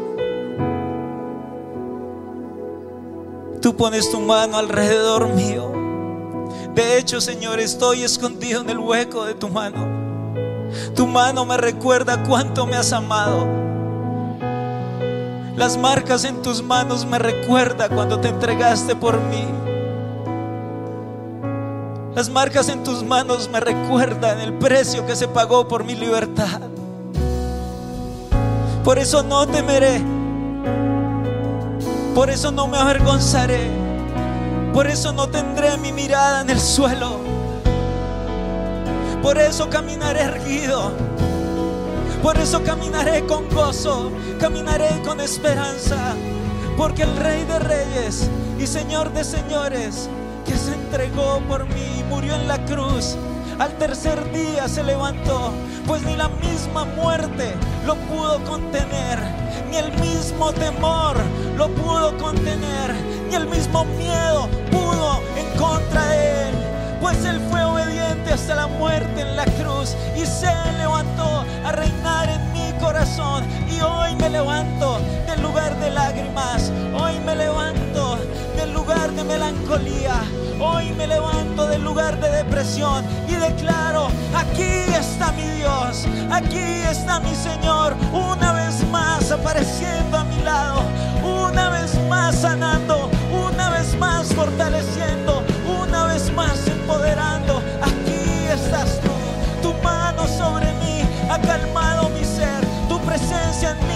Tú 3.60 3.76
pones 3.76 4.10
tu 4.10 4.20
mano 4.20 4.56
alrededor 4.56 5.28
mío. 5.34 5.72
De 6.74 6.98
hecho, 6.98 7.20
Señor, 7.20 7.58
estoy 7.60 8.02
escondido 8.02 8.60
en 8.60 8.70
el 8.70 8.78
hueco 8.78 9.24
de 9.24 9.34
tu 9.34 9.48
mano. 9.48 10.02
Tu 10.94 11.06
mano 11.06 11.44
me 11.44 11.56
recuerda 11.56 12.22
cuánto 12.22 12.66
me 12.66 12.76
has 12.76 12.92
amado. 12.92 13.46
Las 15.56 15.76
marcas 15.76 16.24
en 16.24 16.40
tus 16.42 16.62
manos 16.62 17.04
me 17.04 17.18
recuerda 17.18 17.88
cuando 17.88 18.20
te 18.20 18.28
entregaste 18.28 18.96
por 18.96 19.20
mí. 19.20 19.71
Las 22.14 22.28
marcas 22.28 22.68
en 22.68 22.84
tus 22.84 23.02
manos 23.02 23.48
me 23.48 23.58
recuerdan 23.58 24.38
el 24.38 24.52
precio 24.52 25.06
que 25.06 25.16
se 25.16 25.28
pagó 25.28 25.66
por 25.66 25.82
mi 25.82 25.94
libertad. 25.94 26.60
Por 28.84 28.98
eso 28.98 29.22
no 29.22 29.46
temeré. 29.46 30.02
Por 32.14 32.28
eso 32.28 32.50
no 32.50 32.68
me 32.68 32.76
avergonzaré. 32.76 33.70
Por 34.74 34.88
eso 34.88 35.14
no 35.14 35.28
tendré 35.28 35.78
mi 35.78 35.90
mirada 35.90 36.42
en 36.42 36.50
el 36.50 36.60
suelo. 36.60 37.18
Por 39.22 39.38
eso 39.38 39.70
caminaré 39.70 40.20
erguido. 40.20 40.92
Por 42.22 42.36
eso 42.36 42.62
caminaré 42.62 43.24
con 43.24 43.48
gozo. 43.48 44.12
Caminaré 44.38 45.00
con 45.02 45.18
esperanza. 45.18 46.14
Porque 46.76 47.04
el 47.04 47.16
Rey 47.16 47.44
de 47.44 47.58
Reyes 47.58 48.28
y 48.58 48.66
Señor 48.66 49.14
de 49.14 49.24
Señores 49.24 50.10
que 50.44 50.56
se 50.56 50.74
entregó 50.74 51.40
por 51.48 51.66
mí 51.66 52.00
y 52.00 52.02
murió 52.04 52.34
en 52.34 52.48
la 52.48 52.64
cruz. 52.64 53.16
Al 53.58 53.72
tercer 53.78 54.32
día 54.32 54.66
se 54.68 54.82
levantó, 54.82 55.52
pues 55.86 56.02
ni 56.02 56.16
la 56.16 56.28
misma 56.28 56.84
muerte 56.84 57.54
lo 57.86 57.94
pudo 57.94 58.42
contener, 58.44 59.18
ni 59.70 59.76
el 59.76 59.92
mismo 60.00 60.52
temor 60.52 61.16
lo 61.56 61.68
pudo 61.68 62.16
contener, 62.18 62.94
ni 63.28 63.34
el 63.34 63.46
mismo 63.46 63.84
miedo 63.84 64.48
pudo 64.70 65.20
en 65.36 65.58
contra 65.58 66.06
de 66.06 66.48
él. 66.48 66.54
Pues 67.00 67.24
él 67.24 67.40
fue 67.50 67.62
obediente 67.64 68.32
hasta 68.32 68.54
la 68.54 68.66
muerte 68.66 69.20
en 69.20 69.36
la 69.36 69.44
cruz 69.44 69.96
y 70.16 70.24
se 70.24 70.52
levantó 70.78 71.44
a 71.64 71.72
reinar 71.72 72.28
en 72.28 72.52
mi 72.52 72.72
corazón. 72.80 73.44
Y 73.70 73.80
hoy 73.80 74.16
me 74.16 74.30
levanto 74.30 74.98
del 75.26 75.42
lugar 75.42 75.78
de 75.80 75.90
lágrimas, 75.90 76.70
hoy 76.94 77.18
me 77.26 77.34
levanto 77.36 78.18
melancolía. 79.24 80.14
Hoy 80.60 80.92
me 80.92 81.06
levanto 81.06 81.66
del 81.66 81.82
lugar 81.82 82.20
de 82.20 82.28
depresión 82.30 83.04
y 83.28 83.34
declaro, 83.34 84.08
aquí 84.34 84.70
está 84.94 85.32
mi 85.32 85.42
Dios, 85.42 86.06
aquí 86.30 86.82
está 86.90 87.20
mi 87.20 87.34
Señor, 87.34 87.94
una 88.12 88.52
vez 88.52 88.86
más 88.90 89.30
apareciendo 89.30 90.18
a 90.18 90.24
mi 90.24 90.42
lado, 90.42 90.82
una 91.22 91.70
vez 91.70 91.94
más 92.08 92.36
sanando, 92.36 93.10
una 93.32 93.70
vez 93.70 93.96
más 93.98 94.26
fortaleciendo, 94.34 95.42
una 95.82 96.06
vez 96.06 96.32
más 96.32 96.66
empoderando. 96.66 97.62
Aquí 97.82 98.46
estás 98.52 99.00
tú, 99.00 99.12
tu 99.62 99.74
mano 99.82 100.26
sobre 100.26 100.66
mí 100.80 101.02
ha 101.30 101.38
calmado 101.38 102.08
mi 102.10 102.24
ser, 102.24 102.64
tu 102.88 102.98
presencia 103.00 103.70
en 103.70 103.86
mi 103.88 103.91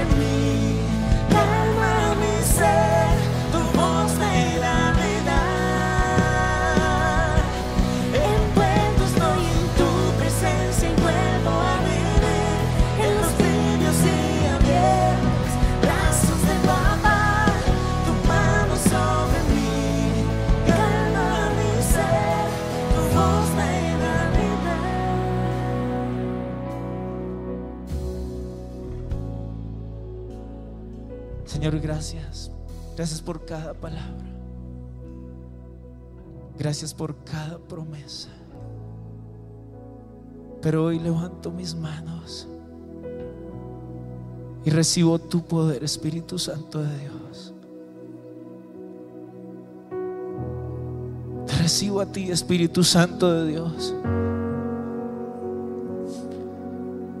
sobre 0.00 0.16
mí, 0.16 0.39
gracias. 31.90 32.52
Gracias 32.96 33.20
por 33.20 33.44
cada 33.44 33.74
palabra. 33.74 34.26
Gracias 36.56 36.94
por 36.94 37.16
cada 37.24 37.58
promesa. 37.58 38.28
Pero 40.62 40.84
hoy 40.84 41.00
levanto 41.00 41.50
mis 41.50 41.74
manos 41.74 42.46
y 44.64 44.70
recibo 44.70 45.18
tu 45.18 45.42
poder, 45.42 45.82
Espíritu 45.82 46.38
Santo 46.38 46.80
de 46.80 46.98
Dios. 46.98 47.54
Te 51.46 51.52
recibo 51.54 52.00
a 52.00 52.06
ti, 52.06 52.30
Espíritu 52.30 52.84
Santo 52.84 53.32
de 53.32 53.50
Dios. 53.50 53.94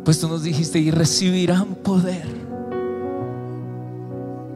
Pues 0.04 0.20
tú 0.20 0.28
nos 0.28 0.44
dijiste 0.44 0.78
y 0.78 0.92
recibirán 0.92 1.74
poder 1.74 2.49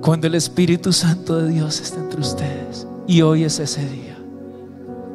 cuando 0.05 0.27
el 0.27 0.35
Espíritu 0.35 0.93
Santo 0.93 1.39
de 1.39 1.49
Dios 1.49 1.81
está 1.81 1.99
entre 1.99 2.21
ustedes. 2.21 2.87
Y 3.07 3.23
hoy 3.23 3.45
es 3.45 3.59
ese 3.59 3.89
día. 3.89 4.19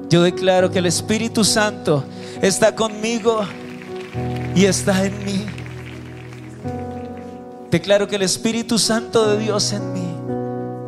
Yo 0.10 0.24
declaro 0.24 0.72
que 0.72 0.80
el 0.80 0.88
Espíritu 0.88 1.44
Santo 1.44 2.04
está 2.42 2.74
conmigo 2.74 3.42
y 4.56 4.66
está 4.66 5.06
en 5.06 5.24
mí. 5.24 5.46
Declaro 7.70 8.08
que 8.08 8.16
el 8.16 8.24
Espíritu 8.24 8.80
Santo 8.80 9.28
de 9.30 9.38
Dios 9.38 9.74
en 9.74 9.94
mí 9.94 10.12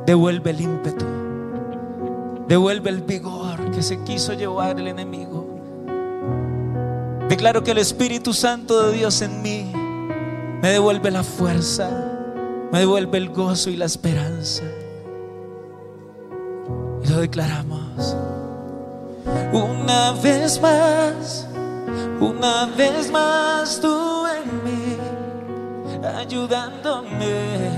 devuelve 0.08 0.49
el 0.49 0.62
ímpetu, 0.62 1.06
devuelve 2.47 2.89
el 2.89 3.02
vigor 3.02 3.70
que 3.70 3.84
se 3.84 4.02
quiso 4.04 4.34
llevar 4.34 4.80
el 4.80 4.88
enemigo. 4.88 5.45
Declaro 7.30 7.64
que 7.64 7.70
el 7.70 7.78
Espíritu 7.78 8.34
Santo 8.34 8.88
de 8.88 8.97
Dios 8.97 9.22
en 9.22 9.43
mí 9.43 9.72
me 10.60 10.70
devuelve 10.70 11.12
la 11.12 11.24
fuerza, 11.24 12.11
me 12.72 12.80
devuelve 12.80 13.17
el 13.17 13.30
gozo 13.30 13.69
y 13.69 13.76
la 13.76 13.86
esperanza. 13.86 14.63
Y 17.03 17.07
lo 17.07 17.19
declaramos. 17.19 18.15
Una 19.51 20.13
vez 20.13 20.61
más, 20.61 21.47
una 22.19 22.67
vez 22.78 23.11
más 23.11 23.80
tú 23.82 24.26
en 24.28 24.63
mí, 24.63 24.97
ayudándome. 26.17 27.69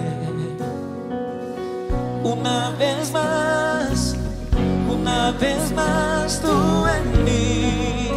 Una 2.23 2.69
vez 2.77 3.11
más, 3.11 4.15
una 4.89 5.31
vez 5.31 5.71
más 5.73 6.39
tú 6.39 6.85
en 6.85 7.23
mí. 7.25 8.11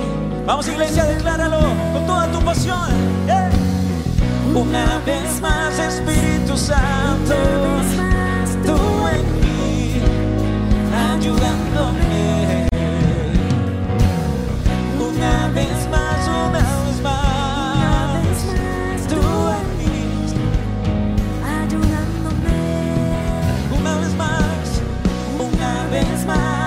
Vamos 0.46 0.68
iglesia, 0.68 1.04
decláralo 1.04 1.58
con 1.92 2.06
toda 2.06 2.30
tu 2.30 2.44
pasión. 2.44 2.90
¡Eh! 3.28 3.45
Una 4.56 4.98
vez 5.04 5.38
más, 5.42 5.78
Espíritu 5.78 6.56
Santo, 6.56 7.34
tú 8.64 9.06
en 9.06 9.40
mí, 9.42 10.00
ayudándome. 11.12 12.66
Una 14.98 15.48
vez 15.48 15.88
más, 15.90 16.26
una 16.26 16.48
vez 16.52 17.02
más, 17.02 18.28
tú 19.10 19.20
en 19.58 19.66
mí, 19.76 20.24
una 23.78 23.92
vez 23.98 24.14
más, 24.16 24.80
una 25.38 25.86
vez 25.90 26.24
más, 26.26 26.65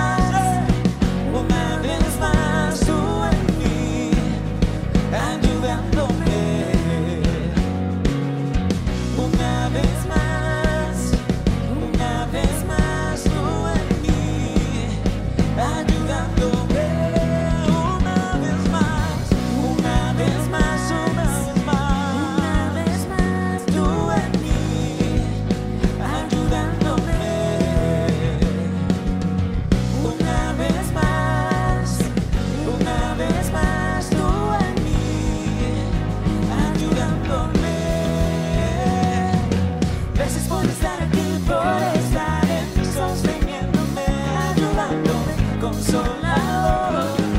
consolador, 46.50 47.29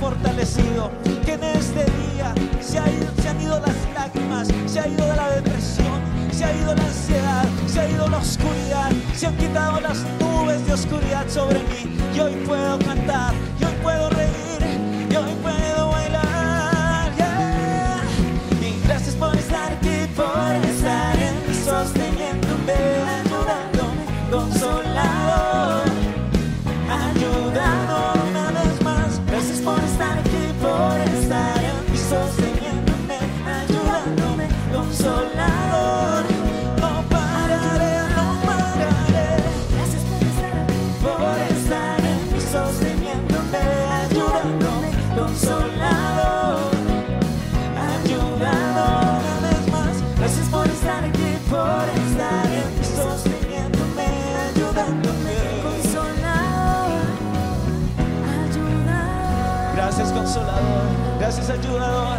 fortalecido, 0.00 0.90
que 1.24 1.34
en 1.34 1.44
este 1.44 1.84
día 1.84 2.34
se, 2.60 2.78
ha 2.78 2.88
ido- 2.90 3.12
han 3.30 3.40
ido 3.40 3.60
las 3.60 3.76
lágrimas, 3.94 4.48
se 4.66 4.80
ha 4.80 4.88
ido 4.88 5.06
la 5.14 5.30
depresión, 5.30 6.00
se 6.32 6.44
ha 6.44 6.52
ido 6.56 6.74
la 6.74 6.82
ansiedad, 6.82 7.44
se 7.66 7.80
ha 7.80 7.88
ido 7.90 8.08
la 8.08 8.18
oscuridad, 8.18 8.90
se 9.14 9.26
han 9.26 9.36
quitado 9.36 9.80
las 9.80 9.98
nubes 10.20 10.66
de 10.66 10.72
oscuridad 10.72 11.28
sobre 11.28 11.58
mí. 11.60 11.96
Y 12.16 12.20
hoy 12.20 12.34
puedo 12.46 12.78
cantar, 12.80 13.34
Gracias, 61.18 61.50
ayudador. 61.50 62.18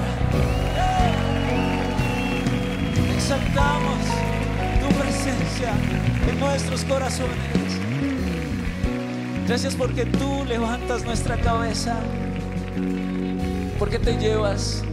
Exaltamos 3.16 3.99
tu 4.82 4.99
presencia 4.99 5.72
en 6.30 6.39
nuestros 6.39 6.84
corazones. 6.84 7.38
Gracias 9.47 9.76
porque 9.76 10.05
tú 10.05 10.43
levantas 10.45 11.05
nuestra 11.05 11.39
cabeza, 11.39 11.95
porque 13.80 13.97
te 13.97 14.18
llevas 14.18 14.84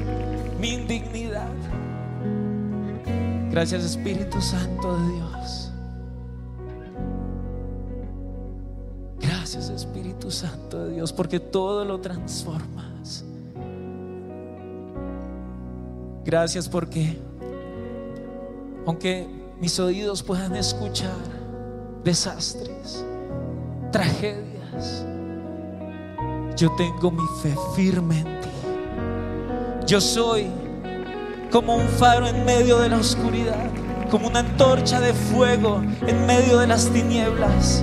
mi 0.60 0.74
indignidad. 0.74 1.48
Gracias 3.50 3.82
Espíritu 3.82 4.40
Santo 4.40 4.96
de 4.96 5.14
Dios. 5.14 5.72
Gracias 9.20 9.70
Espíritu 9.70 10.30
Santo 10.30 10.84
de 10.84 10.94
Dios, 10.94 11.12
porque 11.12 11.40
todo 11.40 11.84
lo 11.84 12.00
transformas. 12.00 12.87
Gracias 16.28 16.68
porque, 16.68 17.18
aunque 18.84 19.26
mis 19.58 19.80
oídos 19.80 20.22
puedan 20.22 20.56
escuchar 20.56 21.16
desastres, 22.04 23.02
tragedias, 23.90 25.06
yo 26.54 26.70
tengo 26.76 27.10
mi 27.10 27.24
fe 27.42 27.56
firme 27.74 28.18
en 28.18 28.40
ti. 28.42 28.48
Yo 29.86 30.02
soy 30.02 30.48
como 31.50 31.76
un 31.76 31.88
faro 31.88 32.26
en 32.26 32.44
medio 32.44 32.78
de 32.80 32.90
la 32.90 32.98
oscuridad, 32.98 33.70
como 34.10 34.28
una 34.28 34.40
antorcha 34.40 35.00
de 35.00 35.14
fuego 35.14 35.80
en 36.06 36.26
medio 36.26 36.58
de 36.58 36.66
las 36.66 36.90
tinieblas. 36.90 37.82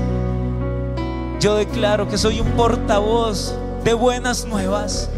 Yo 1.39 1.55
declaro 1.55 2.07
que 2.07 2.19
soy 2.19 2.41
un 2.41 2.51
portavoz 2.51 3.55
de 3.83 3.95
buenas 3.95 4.45
nuevas. 4.45 5.09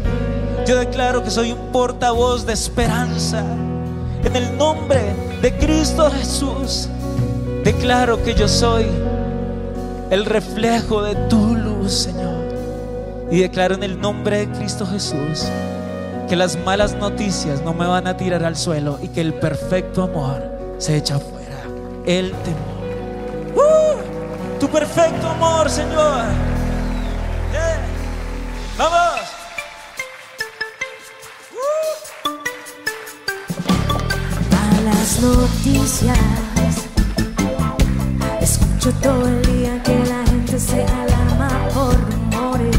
Yo 0.68 0.78
declaro 0.78 1.24
que 1.24 1.30
soy 1.30 1.52
un 1.52 1.72
portavoz 1.72 2.44
de 2.44 2.52
esperanza. 2.52 3.42
En 4.22 4.36
el 4.36 4.58
nombre 4.58 5.00
de 5.40 5.56
Cristo 5.56 6.10
Jesús, 6.10 6.90
declaro 7.64 8.22
que 8.22 8.34
yo 8.34 8.46
soy 8.46 8.84
el 10.10 10.26
reflejo 10.26 11.02
de 11.02 11.14
tu 11.30 11.56
luz, 11.56 11.94
Señor. 11.94 12.44
Y 13.30 13.38
declaro 13.38 13.76
en 13.76 13.82
el 13.82 13.98
nombre 13.98 14.46
de 14.46 14.58
Cristo 14.58 14.86
Jesús 14.86 15.46
que 16.28 16.36
las 16.36 16.58
malas 16.58 16.92
noticias 16.96 17.62
no 17.62 17.72
me 17.72 17.86
van 17.86 18.06
a 18.06 18.18
tirar 18.18 18.44
al 18.44 18.54
suelo 18.54 18.98
y 19.00 19.08
que 19.08 19.22
el 19.22 19.32
perfecto 19.32 20.02
amor 20.02 20.42
se 20.76 20.98
echa 20.98 21.16
afuera. 21.16 21.62
El 22.04 22.32
temor. 22.42 23.56
¡Uh! 23.56 24.60
Tu 24.60 24.68
perfecto 24.68 25.28
amor, 25.28 25.70
Señor. 25.70 26.24
Vamos. 28.76 29.07
Noticias. 35.20 36.18
Escucho 38.40 38.92
todo 39.02 39.26
el 39.26 39.42
día 39.42 39.82
que 39.82 39.98
la 40.06 40.24
gente 40.30 40.58
se 40.58 40.84
alarma 40.84 41.48
por 41.74 41.94
rumores, 42.10 42.76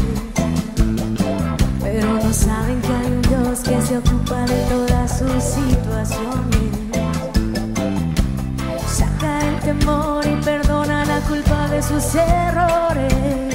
pero 1.82 2.06
no 2.14 2.32
saben 2.32 2.80
que 2.80 2.92
hay 2.92 3.06
un 3.06 3.22
Dios 3.22 3.60
que 3.60 3.80
se 3.82 3.98
ocupa 3.98 4.44
de 4.46 4.56
todas 4.64 5.18
sus 5.18 5.42
situaciones. 5.42 6.70
Saca 8.86 9.48
el 9.48 9.60
temor 9.60 10.26
y 10.26 10.36
perdona 10.44 11.04
la 11.04 11.20
culpa 11.20 11.68
de 11.68 11.82
sus 11.82 12.14
errores. 12.14 13.49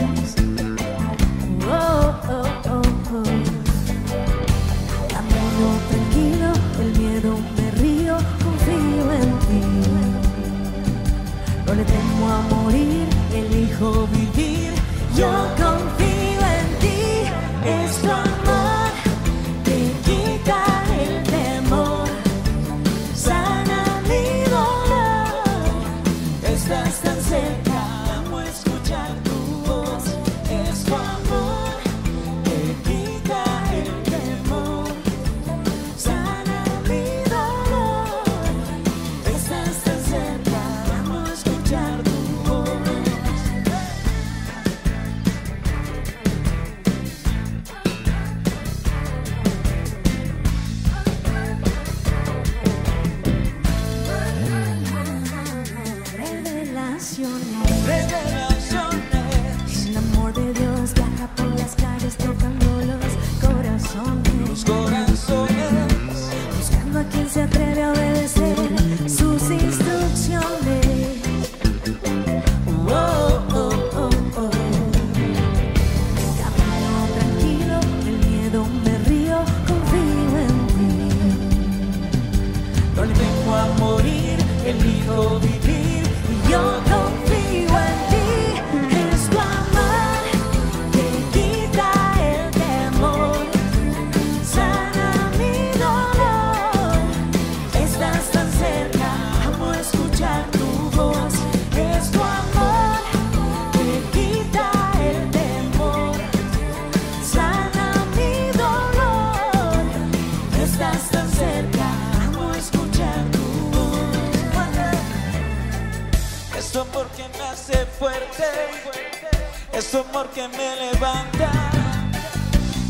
Es 119.73 119.91
tu 119.91 119.97
amor 119.97 120.29
que 120.29 120.47
me 120.47 120.75
levanta, 120.75 121.51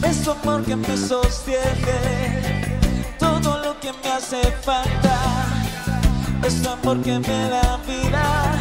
es 0.04 0.24
tu 0.24 0.32
amor 0.32 0.64
que 0.64 0.76
me 0.76 0.98
sostiene, 0.98 2.76
todo 3.18 3.60
lo 3.60 3.80
que 3.80 3.94
me 3.94 4.10
hace 4.12 4.42
falta, 4.62 5.18
es 6.44 6.62
tu 6.62 6.70
amor 6.70 7.02
que 7.02 7.18
me 7.20 7.50
da 7.50 7.78
vida, 7.88 8.56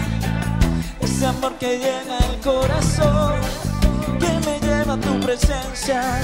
es 1.00 1.10
ese 1.10 1.26
amor 1.26 1.54
que 1.54 1.78
llena 1.78 2.18
el 2.18 2.40
corazón, 2.40 3.34
que 4.20 4.32
me 4.46 4.60
lleva 4.60 4.94
a 4.94 5.00
tu 5.00 5.20
presencia. 5.20 6.20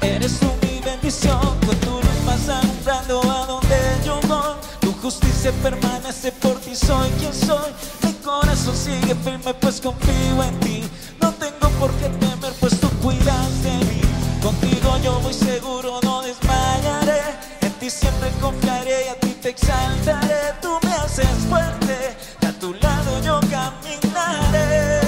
Eres 0.00 0.40
tú 0.40 0.50
mi 0.62 0.80
bendición, 0.80 1.40
con 1.64 1.76
tu 1.76 1.90
luz 1.90 2.24
vas 2.26 2.48
alumbrando 2.48 3.20
a 3.22 3.46
donde 3.46 3.78
yo 4.04 4.20
voy. 4.26 4.56
Tu 4.80 4.92
justicia 5.00 5.52
permanece 5.62 6.32
por 6.32 6.60
ti, 6.60 6.74
soy 6.74 7.08
quien 7.18 7.32
soy. 7.32 8.03
Corazón 8.24 8.74
sigue 8.74 9.14
firme, 9.16 9.52
pues 9.60 9.80
confío 9.82 10.42
en 10.42 10.58
ti. 10.60 10.82
No 11.20 11.30
tengo 11.32 11.68
por 11.78 11.90
qué 11.96 12.08
temer, 12.08 12.54
pues 12.58 12.80
tú 12.80 12.88
cuidas 13.02 13.62
de 13.62 13.70
mí. 13.84 14.00
Contigo 14.42 14.96
yo 15.02 15.20
voy 15.20 15.34
seguro, 15.34 16.00
no 16.02 16.22
desmayaré. 16.22 17.20
En 17.60 17.72
ti 17.72 17.90
siempre 17.90 18.30
confiaré 18.40 19.06
y 19.06 19.08
a 19.08 19.20
ti 19.20 19.36
te 19.42 19.50
exaltaré. 19.50 20.54
Tú 20.62 20.78
me 20.82 20.92
haces 20.94 21.28
fuerte, 21.50 22.16
y 22.40 22.46
a 22.46 22.52
tu 22.58 22.72
lado 22.74 23.22
yo 23.22 23.40
caminaré. 23.40 25.00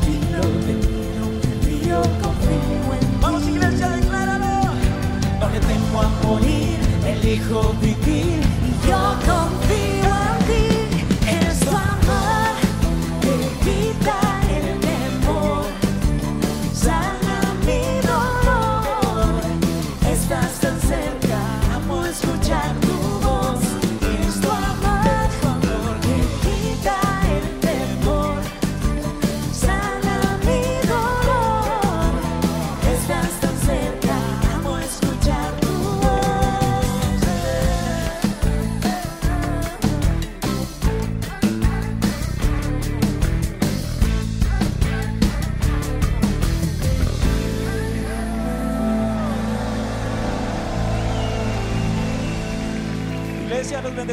Tranquilo, 0.00 0.42
confío 2.22 2.94
en. 2.94 3.20
Vamos 3.20 3.42
iglesia, 3.46 3.88
decláralo. 3.90 4.72
No 5.40 5.48
le 5.50 5.60
temo 5.60 6.00
a 6.00 6.08
morir, 6.22 6.78
elijo 7.06 7.74
vivir. 7.82 7.93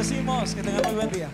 Bendecimos. 0.02 0.56
Que 0.56 0.64
tengan 0.64 0.82
muy 0.84 0.96
buen 0.96 1.12
día. 1.12 1.30